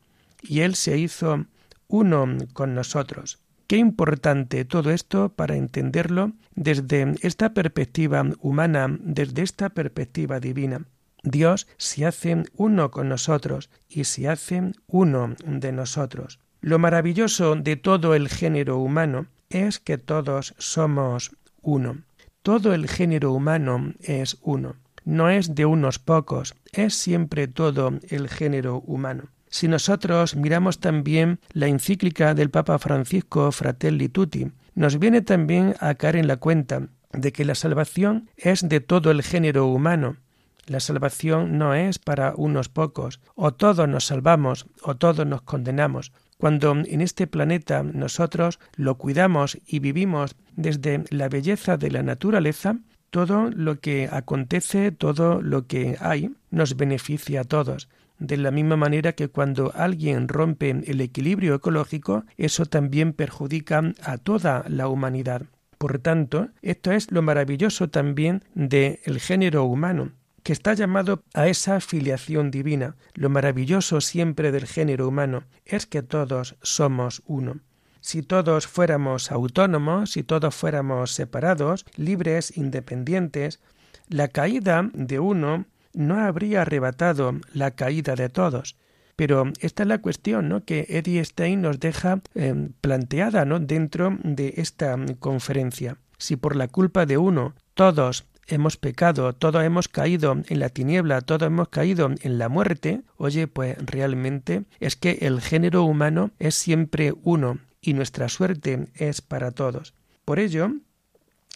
[0.42, 1.46] y Él se hizo
[1.88, 3.40] uno con nosotros.
[3.74, 10.86] Qué importante todo esto para entenderlo desde esta perspectiva humana, desde esta perspectiva divina.
[11.24, 16.38] Dios se hace uno con nosotros y se hace uno de nosotros.
[16.62, 21.32] Lo maravilloso de todo el género humano es que todos somos
[21.64, 22.04] uno.
[22.44, 28.30] Todo el género humano es uno no es de unos pocos, es siempre todo el
[28.30, 29.30] género humano.
[29.54, 35.94] Si nosotros miramos también la encíclica del Papa Francisco Fratelli Tutti, nos viene también a
[35.94, 40.18] caer en la cuenta de que la salvación es de todo el género humano.
[40.66, 46.14] La salvación no es para unos pocos, o todos nos salvamos o todos nos condenamos.
[46.40, 52.80] Cuando en este planeta nosotros lo cuidamos y vivimos desde la belleza de la naturaleza,
[53.12, 57.88] todo lo que acontece, todo lo que hay, nos beneficia a todos.
[58.24, 64.18] De la misma manera que cuando alguien rompe el equilibrio ecológico, eso también perjudica a
[64.18, 65.42] toda la humanidad.
[65.78, 71.82] Por tanto, esto es lo maravilloso también del género humano, que está llamado a esa
[71.82, 72.96] filiación divina.
[73.14, 77.60] Lo maravilloso siempre del género humano es que todos somos uno
[78.00, 83.62] si todos fuéramos autónomos, si todos fuéramos separados, libres, independientes,
[84.10, 88.76] la caída de uno no habría arrebatado la caída de todos.
[89.16, 90.66] Pero esta es la cuestión ¿no?
[90.66, 93.60] que Eddie Stein nos deja em, planteada ¿no?
[93.60, 95.98] dentro de esta conferencia.
[96.18, 101.22] Si por la culpa de uno todos hemos pecado, todos hemos caído en la tiniebla,
[101.22, 106.56] todos hemos caído en la muerte, oye, pues realmente es que el género humano es
[106.56, 109.94] siempre uno y nuestra suerte es para todos.
[110.26, 110.72] Por ello,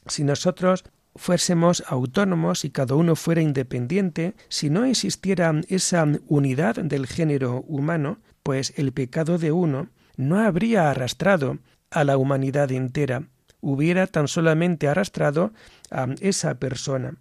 [0.08, 0.84] si nosotros
[1.18, 8.20] fuésemos autónomos y cada uno fuera independiente, si no existiera esa unidad del género humano,
[8.44, 11.60] pues el pecado de uno no habría arrastrado
[11.92, 13.24] a la humanidad entera,
[13.62, 15.54] hubiera tan solamente arrastrado
[15.92, 17.16] a esa persona.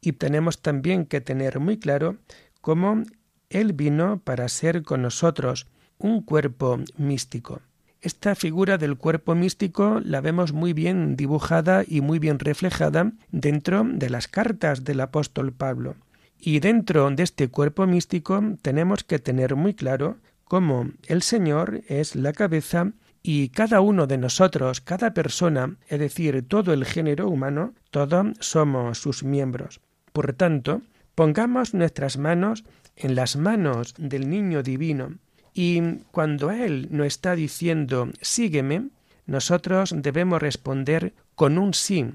[0.00, 2.16] Y tenemos también que tener muy claro
[2.60, 3.02] cómo
[3.50, 5.66] Él vino para ser con nosotros
[5.98, 7.62] un cuerpo místico.
[8.02, 13.84] Esta figura del cuerpo místico la vemos muy bien dibujada y muy bien reflejada dentro
[13.86, 15.94] de las cartas del apóstol Pablo.
[16.36, 22.16] Y dentro de este cuerpo místico tenemos que tener muy claro cómo el Señor es
[22.16, 22.90] la cabeza
[23.22, 28.98] y cada uno de nosotros, cada persona, es decir, todo el género humano, todos somos
[28.98, 29.80] sus miembros.
[30.12, 30.82] Por tanto,
[31.14, 32.64] pongamos nuestras manos
[32.96, 35.18] en las manos del niño divino
[35.54, 38.88] y cuando Él nos está diciendo sígueme,
[39.26, 42.06] nosotros debemos responder con un sí,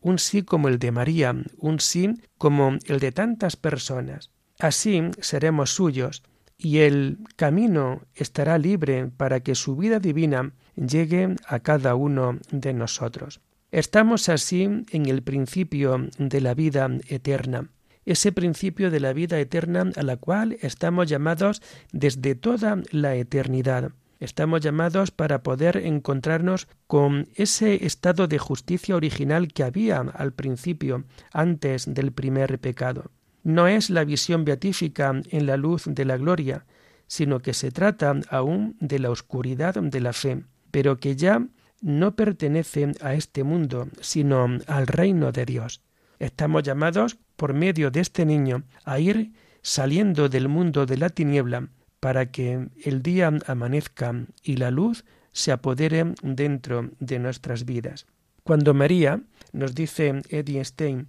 [0.00, 4.30] un sí como el de María, un sí como el de tantas personas.
[4.58, 6.22] Así seremos suyos
[6.56, 12.72] y el camino estará libre para que su vida divina llegue a cada uno de
[12.74, 13.40] nosotros.
[13.70, 17.68] Estamos así en el principio de la vida eterna
[18.08, 21.60] ese principio de la vida eterna a la cual estamos llamados
[21.92, 23.92] desde toda la eternidad.
[24.18, 31.04] Estamos llamados para poder encontrarnos con ese estado de justicia original que había al principio,
[31.32, 33.10] antes del primer pecado.
[33.44, 36.64] No es la visión beatífica en la luz de la gloria,
[37.06, 41.46] sino que se trata aún de la oscuridad de la fe, pero que ya
[41.82, 45.82] no pertenece a este mundo, sino al reino de Dios.
[46.18, 51.68] Estamos llamados por medio de este niño a ir saliendo del mundo de la tiniebla
[52.00, 58.06] para que el día amanezca y la luz se apodere dentro de nuestras vidas.
[58.42, 59.20] Cuando María,
[59.52, 61.08] nos dice Eddie Stein,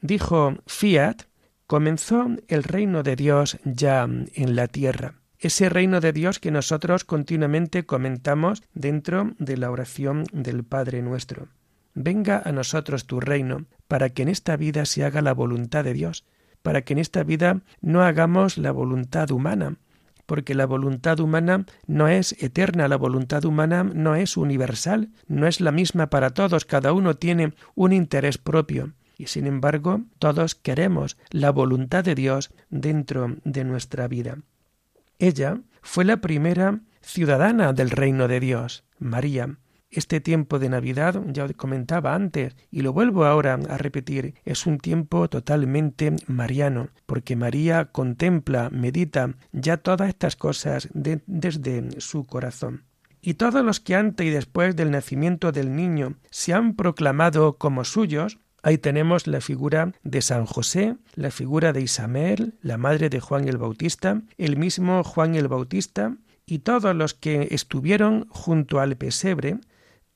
[0.00, 1.22] dijo fiat,
[1.66, 5.14] comenzó el reino de Dios ya en la tierra.
[5.38, 11.48] Ese reino de Dios que nosotros continuamente comentamos dentro de la oración del Padre nuestro.
[11.94, 15.92] Venga a nosotros tu reino, para que en esta vida se haga la voluntad de
[15.92, 16.24] Dios,
[16.62, 19.76] para que en esta vida no hagamos la voluntad humana,
[20.26, 25.60] porque la voluntad humana no es eterna, la voluntad humana no es universal, no es
[25.60, 28.92] la misma para todos, cada uno tiene un interés propio.
[29.18, 34.38] Y sin embargo, todos queremos la voluntad de Dios dentro de nuestra vida.
[35.18, 39.56] Ella fue la primera ciudadana del reino de Dios, María,
[39.90, 44.78] este tiempo de Navidad, ya comentaba antes, y lo vuelvo ahora a repetir, es un
[44.78, 52.84] tiempo totalmente mariano, porque María contempla, medita ya todas estas cosas desde su corazón.
[53.20, 57.84] Y todos los que antes y después del nacimiento del niño se han proclamado como
[57.84, 63.20] suyos, Ahí tenemos la figura de San José, la figura de Isabel, la madre de
[63.20, 66.16] Juan el Bautista, el mismo Juan el Bautista,
[66.46, 69.58] y todos los que estuvieron junto al pesebre,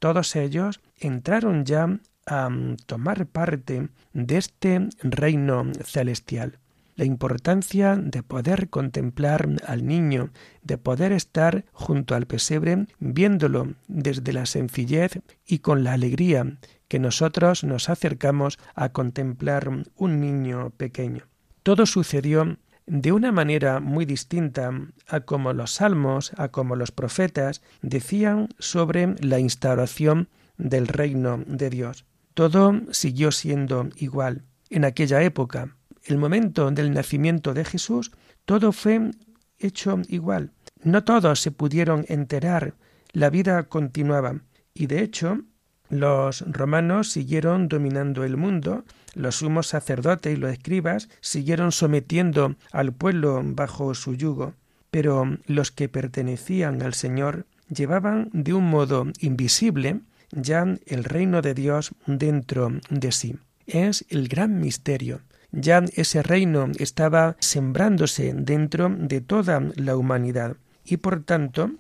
[0.01, 6.59] todos ellos entraron ya a mm, tomar parte de este reino celestial.
[6.97, 10.31] La importancia de poder contemplar al niño,
[10.63, 16.99] de poder estar junto al pesebre viéndolo desde la sencillez y con la alegría que
[16.99, 21.27] nosotros nos acercamos a contemplar un niño pequeño.
[21.63, 22.57] Todo sucedió
[22.91, 24.73] de una manera muy distinta
[25.07, 30.29] a como los salmos, a como los profetas decían sobre la instauración
[30.59, 32.05] del reino de Dios.
[32.35, 34.43] Todo siguió siendo igual.
[34.71, 38.11] En aquella época, el momento del nacimiento de Jesús,
[38.45, 39.13] todo fue
[39.61, 40.51] hecho igual.
[40.83, 42.75] No todos se pudieron enterar,
[43.13, 44.41] la vida continuaba.
[44.75, 45.43] Y de hecho,
[45.91, 48.85] los romanos siguieron dominando el mundo,
[49.15, 54.55] los sumos sacerdotes y los escribas siguieron sometiendo al pueblo bajo su yugo,
[54.91, 60.01] pero los que pertenecían al Señor llevaban de un modo invisible
[60.33, 63.37] ya el reino de Dios dentro de sí.
[63.67, 65.21] Es el gran misterio.
[65.53, 71.73] Ya ese reino estaba sembrándose dentro de toda la humanidad y por tanto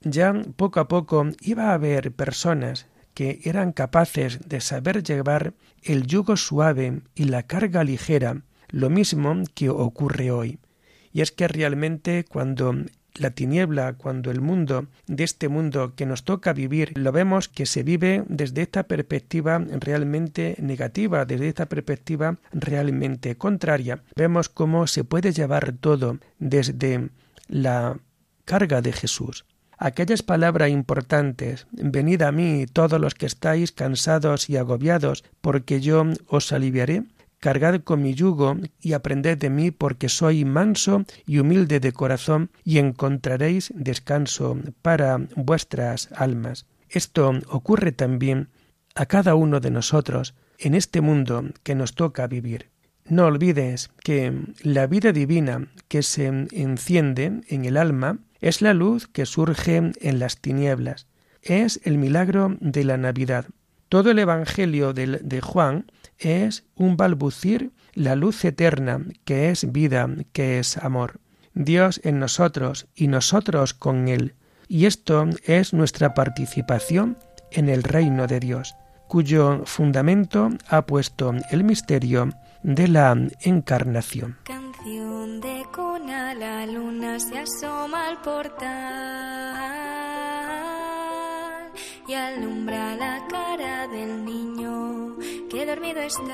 [0.00, 6.06] ya poco a poco iba a haber personas que eran capaces de saber llevar el
[6.06, 10.58] yugo suave y la carga ligera, lo mismo que ocurre hoy.
[11.12, 12.74] Y es que realmente cuando
[13.14, 17.66] la tiniebla, cuando el mundo de este mundo que nos toca vivir, lo vemos que
[17.66, 24.02] se vive desde esta perspectiva realmente negativa, desde esta perspectiva realmente contraria.
[24.16, 27.10] Vemos cómo se puede llevar todo desde
[27.48, 27.98] la
[28.44, 29.44] carga de Jesús.
[29.82, 36.04] Aquellas palabras importantes, venid a mí todos los que estáis cansados y agobiados, porque yo
[36.28, 37.02] os aliviaré,
[37.40, 42.50] cargad con mi yugo y aprended de mí, porque soy manso y humilde de corazón,
[42.64, 46.66] y encontraréis descanso para vuestras almas.
[46.88, 48.50] Esto ocurre también
[48.94, 52.70] a cada uno de nosotros en este mundo que nos toca vivir.
[53.04, 59.06] No olvides que la vida divina que se enciende en el alma es la luz
[59.06, 61.06] que surge en las tinieblas.
[61.40, 63.46] Es el milagro de la Navidad.
[63.88, 65.86] Todo el Evangelio de, de Juan
[66.18, 71.20] es un balbucir la luz eterna que es vida, que es amor.
[71.54, 74.34] Dios en nosotros y nosotros con Él.
[74.68, 77.18] Y esto es nuestra participación
[77.50, 78.74] en el reino de Dios,
[79.06, 82.30] cuyo fundamento ha puesto el misterio
[82.62, 84.38] de la encarnación.
[84.44, 88.62] Canción de cuna, la luna se asoma al portal
[92.06, 95.16] y alumbra la cara del niño
[95.50, 96.32] que dormido está.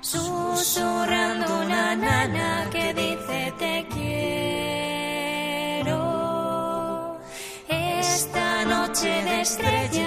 [0.00, 4.40] Susurrando una nana que dice te quiero.
[7.68, 9.99] Esta noche de estrellas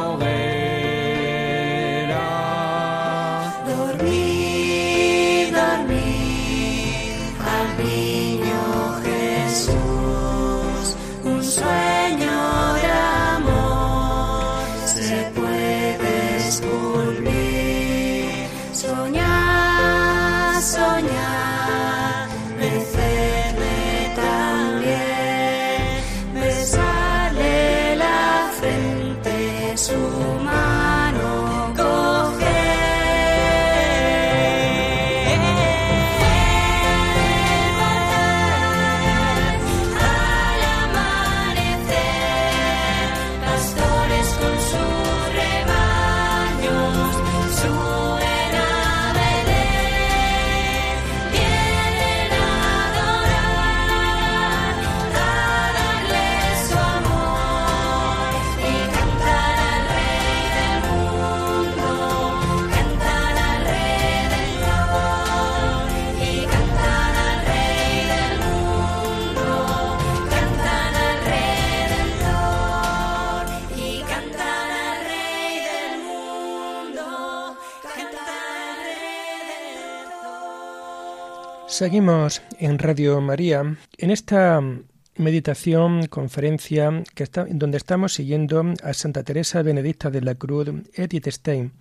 [0.00, 0.49] now.
[81.80, 84.60] Seguimos en Radio María en esta
[85.16, 91.28] meditación, conferencia que está, donde estamos siguiendo a Santa Teresa Benedicta de la Cruz Edith
[91.28, 91.72] Stein,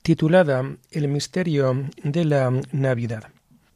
[0.00, 3.24] titulada El misterio de la Navidad.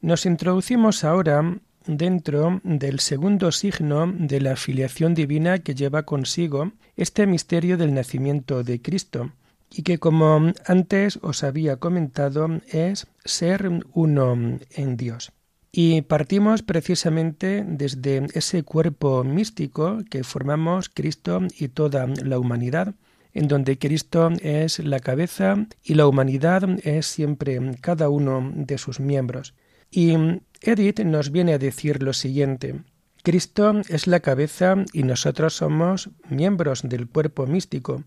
[0.01, 7.27] Nos introducimos ahora dentro del segundo signo de la filiación divina que lleva consigo este
[7.27, 9.31] misterio del nacimiento de Cristo,
[9.71, 15.33] y que como antes os había comentado es ser uno en Dios.
[15.73, 22.95] Y partimos precisamente desde ese cuerpo místico que formamos Cristo y toda la humanidad,
[23.33, 28.99] en donde Cristo es la cabeza y la humanidad es siempre cada uno de sus
[28.99, 29.55] miembros.
[29.93, 30.15] Y
[30.61, 32.83] Edith nos viene a decir lo siguiente.
[33.23, 38.03] Cristo es la cabeza y nosotros somos miembros del cuerpo místico,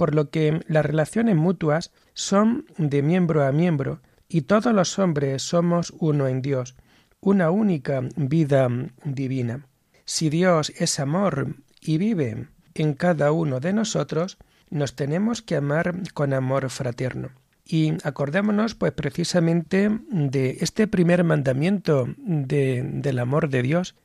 [0.00, 5.42] por lo que las relaciones mutuas son de miembro a miembro, y todos los hombres
[5.42, 6.74] somos uno en Dios,
[7.20, 8.66] una única vida
[9.04, 9.66] divina.
[10.06, 14.38] Si Dios es amor y vive en cada uno de nosotros,
[14.70, 17.32] nos tenemos que amar con amor fraterno.
[17.66, 23.96] Y acordémonos pues precisamente de este primer mandamiento de, del amor de Dios,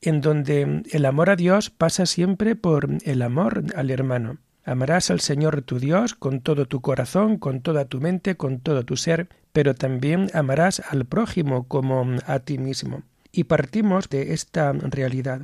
[0.00, 4.38] en donde el amor a Dios pasa siempre por el amor al hermano.
[4.64, 8.84] Amarás al Señor tu Dios con todo tu corazón, con toda tu mente, con todo
[8.84, 13.02] tu ser, pero también amarás al prójimo como a ti mismo.
[13.30, 15.42] Y partimos de esta realidad.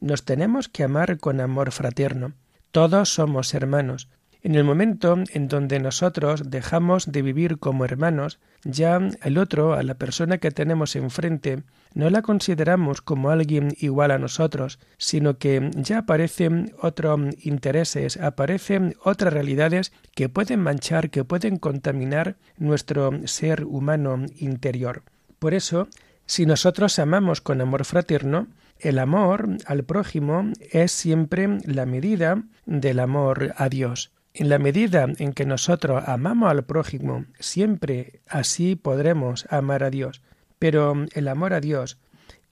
[0.00, 2.34] Nos tenemos que amar con amor fraterno.
[2.70, 4.08] Todos somos hermanos.
[4.44, 9.84] En el momento en donde nosotros dejamos de vivir como hermanos, ya el otro, a
[9.84, 11.62] la persona que tenemos enfrente,
[11.94, 18.96] no la consideramos como alguien igual a nosotros, sino que ya aparecen otros intereses, aparecen
[19.04, 25.04] otras realidades que pueden manchar, que pueden contaminar nuestro ser humano interior.
[25.38, 25.86] Por eso,
[26.26, 28.48] si nosotros amamos con amor fraterno,
[28.80, 34.10] el amor al prójimo es siempre la medida del amor a Dios.
[34.34, 40.22] En la medida en que nosotros amamos al prójimo, siempre así podremos amar a Dios.
[40.58, 41.98] Pero el amor a Dios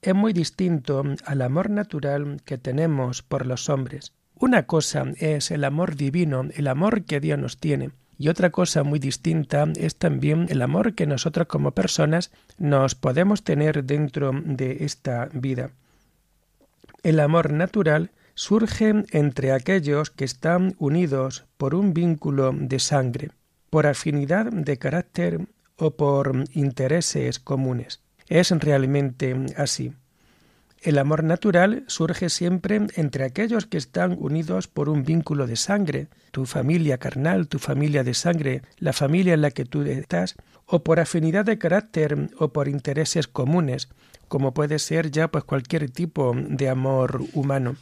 [0.01, 4.13] es muy distinto al amor natural que tenemos por los hombres.
[4.35, 8.83] Una cosa es el amor divino, el amor que Dios nos tiene, y otra cosa
[8.83, 14.83] muy distinta es también el amor que nosotros como personas nos podemos tener dentro de
[14.85, 15.71] esta vida.
[17.01, 18.11] El amor natural
[18.41, 23.29] surge entre aquellos que están unidos por un vínculo de sangre,
[23.69, 28.01] por afinidad de carácter o por intereses comunes.
[28.27, 29.93] Es realmente así.
[30.81, 36.07] El amor natural surge siempre entre aquellos que están unidos por un vínculo de sangre,
[36.31, 40.33] tu familia carnal, tu familia de sangre, la familia en la que tú estás,
[40.65, 43.89] o por afinidad de carácter o por intereses comunes,
[44.27, 47.75] como puede ser ya pues cualquier tipo de amor humano.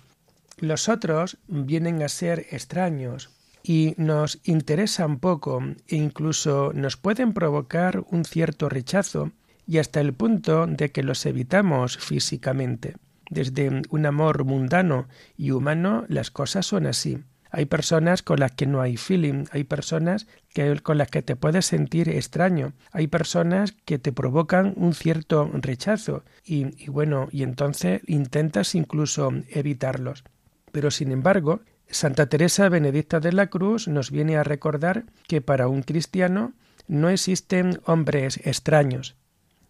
[0.61, 3.29] Los otros vienen a ser extraños
[3.63, 9.31] y nos interesan poco e incluso nos pueden provocar un cierto rechazo
[9.65, 12.95] y hasta el punto de que los evitamos físicamente.
[13.29, 15.07] Desde un amor mundano
[15.37, 17.19] y humano las cosas son así.
[17.51, 21.35] Hay personas con las que no hay feeling, hay personas que, con las que te
[21.35, 27.43] puedes sentir extraño, hay personas que te provocan un cierto rechazo y, y bueno, y
[27.43, 30.23] entonces intentas incluso evitarlos.
[30.71, 35.67] Pero sin embargo, Santa Teresa Benedicta de la Cruz nos viene a recordar que para
[35.67, 36.53] un cristiano
[36.87, 39.15] no existen hombres extraños.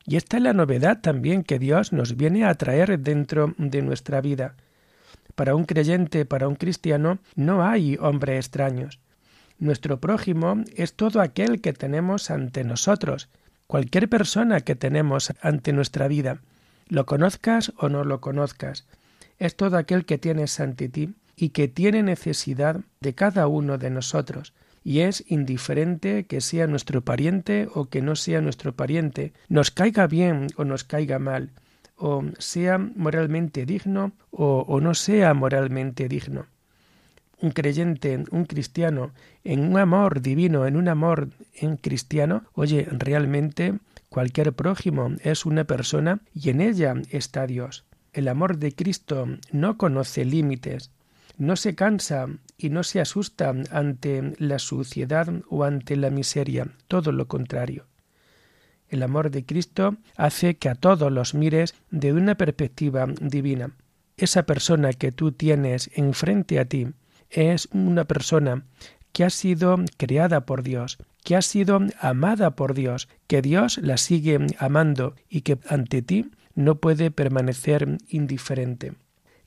[0.05, 4.21] Y esta es la novedad también que Dios nos viene a traer dentro de nuestra
[4.21, 4.55] vida.
[5.35, 8.99] Para un creyente, para un cristiano, no hay hombres extraños.
[9.57, 13.29] Nuestro prójimo es todo aquel que tenemos ante nosotros,
[13.67, 16.41] cualquier persona que tenemos ante nuestra vida,
[16.87, 18.85] lo conozcas o no lo conozcas
[19.39, 23.89] es todo aquel que tienes ante ti y que tiene necesidad de cada uno de
[23.89, 29.71] nosotros, y es indiferente que sea nuestro pariente o que no sea nuestro pariente, nos
[29.71, 31.51] caiga bien o nos caiga mal,
[31.95, 36.45] o sea moralmente digno o, o no sea moralmente digno.
[37.41, 39.11] Un creyente, un cristiano,
[39.45, 43.75] en un amor divino, en un amor en cristiano, oye, realmente
[44.09, 47.85] cualquier prójimo es una persona y en ella está Dios.
[48.13, 50.91] El amor de Cristo no conoce límites,
[51.37, 57.11] no se cansa y no se asusta ante la suciedad o ante la miseria, todo
[57.11, 57.85] lo contrario.
[58.89, 63.71] El amor de Cristo hace que a todos los mires de una perspectiva divina.
[64.17, 66.87] Esa persona que tú tienes enfrente a ti
[67.29, 68.65] es una persona
[69.13, 73.97] que ha sido creada por Dios, que ha sido amada por Dios, que Dios la
[73.97, 78.93] sigue amando y que ante ti no puede permanecer indiferente.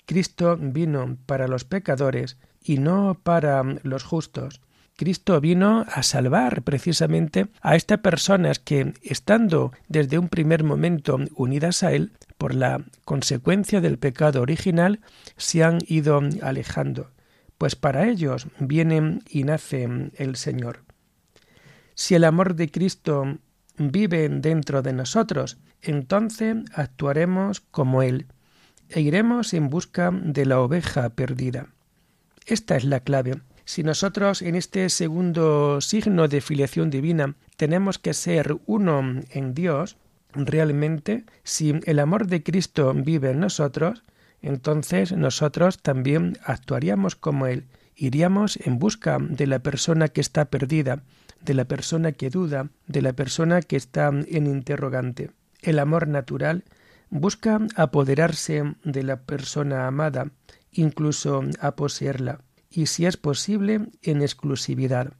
[0.06, 4.62] Cristo vino para los pecadores y no para los justos.
[4.96, 11.82] Cristo vino a salvar precisamente a estas personas que, estando desde un primer momento unidas
[11.82, 15.00] a Él, por la consecuencia del pecado original,
[15.36, 17.10] se han ido alejando,
[17.58, 19.86] pues para ellos viene y nace
[20.16, 20.82] el Señor.
[21.94, 23.38] Si el amor de Cristo
[23.76, 28.26] vive dentro de nosotros, entonces actuaremos como Él
[28.88, 31.68] e iremos en busca de la oveja perdida.
[32.46, 33.40] Esta es la clave.
[33.64, 39.96] Si nosotros en este segundo signo de filiación divina tenemos que ser uno en Dios,
[40.32, 44.02] realmente, si el amor de Cristo vive en nosotros,
[44.40, 51.02] entonces nosotros también actuaríamos como Él, iríamos en busca de la persona que está perdida,
[51.40, 55.30] de la persona que duda, de la persona que está en interrogante.
[55.62, 56.64] El amor natural
[57.08, 60.32] busca apoderarse de la persona amada,
[60.72, 65.12] incluso a poseerla, y si es posible, en exclusividad.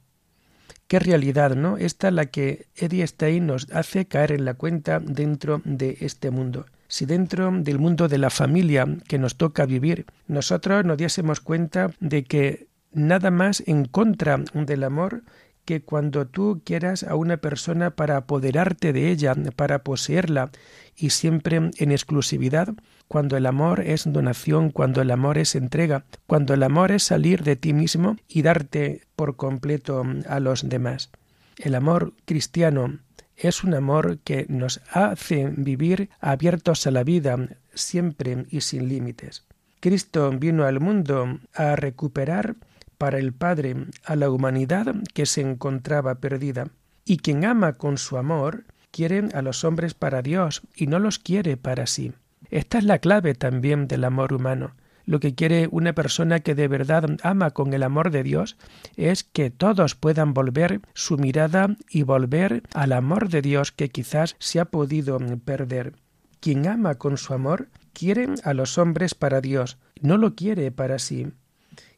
[0.87, 1.77] Qué realidad, ¿no?
[1.77, 6.65] Esta la que Eddie Stein nos hace caer en la cuenta dentro de este mundo.
[6.87, 11.91] Si dentro del mundo de la familia que nos toca vivir, nosotros nos diésemos cuenta
[11.99, 15.23] de que nada más en contra del amor
[15.65, 20.51] que cuando tú quieras a una persona para apoderarte de ella, para poseerla,
[20.95, 22.73] y siempre en exclusividad,
[23.07, 27.43] cuando el amor es donación, cuando el amor es entrega, cuando el amor es salir
[27.43, 31.09] de ti mismo y darte por completo a los demás.
[31.57, 32.99] El amor cristiano
[33.35, 37.37] es un amor que nos hace vivir abiertos a la vida,
[37.73, 39.45] siempre y sin límites.
[39.79, 42.55] Cristo vino al mundo a recuperar
[43.03, 43.75] para el Padre
[44.05, 46.69] a la humanidad que se encontraba perdida.
[47.03, 51.19] Y quien ama con su amor quiere a los hombres para Dios y no los
[51.19, 52.13] quiere para sí.
[52.49, 54.77] Esta es la clave también del amor humano.
[55.03, 58.55] Lo que quiere una persona que de verdad ama con el amor de Dios
[58.95, 64.37] es que todos puedan volver su mirada y volver al amor de Dios que quizás
[64.39, 65.97] se ha podido perder.
[66.39, 70.99] Quien ama con su amor quiere a los hombres para Dios, no lo quiere para
[70.99, 71.33] sí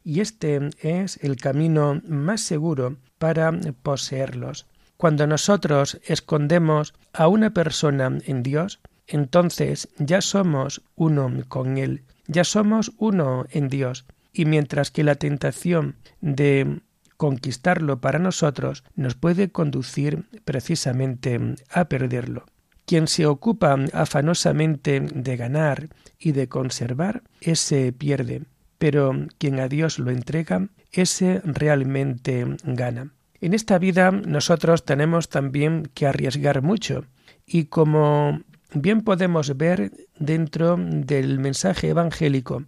[0.06, 3.50] y este es el camino más seguro para
[3.82, 4.66] poseerlos.
[4.96, 8.78] Cuando nosotros escondemos a una persona en Dios,
[9.08, 15.16] entonces ya somos uno con Él, ya somos uno en Dios, y mientras que la
[15.16, 16.82] tentación de
[17.16, 22.44] conquistarlo para nosotros nos puede conducir precisamente a perderlo.
[22.84, 28.42] Quien se ocupa afanosamente de ganar y de conservar, ese pierde
[28.78, 33.12] pero quien a Dios lo entrega, ese realmente gana.
[33.40, 37.04] En esta vida nosotros tenemos también que arriesgar mucho
[37.46, 38.40] y como
[38.72, 42.64] bien podemos ver dentro del mensaje evangélico,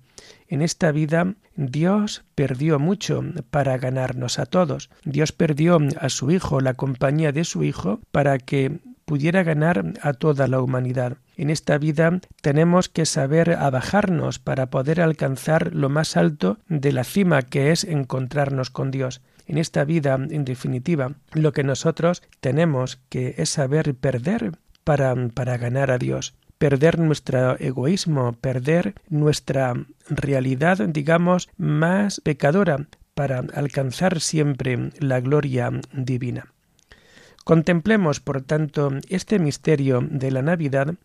[0.49, 4.91] en esta vida Dios perdió mucho para ganarnos a todos.
[5.05, 10.13] Dios perdió a su Hijo, la compañía de su Hijo, para que pudiera ganar a
[10.13, 11.17] toda la humanidad.
[11.39, 17.05] En esta vida tenemos que saber abajarnos para poder alcanzar lo más alto de la
[17.05, 19.23] cima que es encontrarnos con Dios.
[19.47, 24.53] En esta vida, en definitiva, lo que nosotros tenemos que es saber perder
[24.85, 29.75] para, para ganar a Dios perder nuestro egoísmo, perder nuestra
[30.09, 36.53] realidad, digamos, más pecadora, para alcanzar siempre la gloria divina.
[37.49, 40.97] Contemplemos, por tanto, este misterio de la Navidad,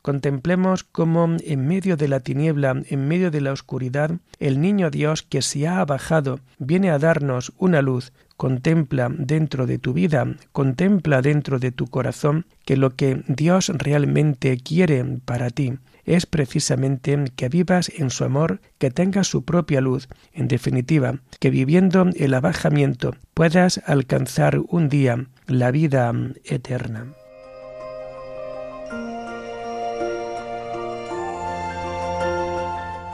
[0.00, 5.22] contemplemos cómo en medio de la tiniebla, en medio de la oscuridad, el niño Dios
[5.22, 8.14] que se ha bajado viene a darnos una luz.
[8.38, 14.56] Contempla dentro de tu vida, contempla dentro de tu corazón que lo que Dios realmente
[14.56, 15.74] quiere para ti
[16.04, 21.50] es precisamente que vivas en su amor, que tengas su propia luz, en definitiva, que
[21.50, 26.12] viviendo el abajamiento puedas alcanzar un día la vida
[26.44, 27.14] eterna.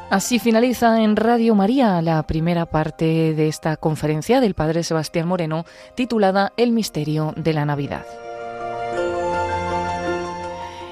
[0.08, 5.64] Así finaliza en Radio María la primera parte de esta conferencia del Padre Sebastián Moreno
[5.96, 8.06] titulada El misterio de la Navidad.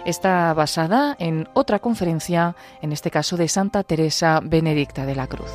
[0.05, 5.51] Está basada en otra conferencia, en este caso de Santa Teresa Benedicta de la Cruz.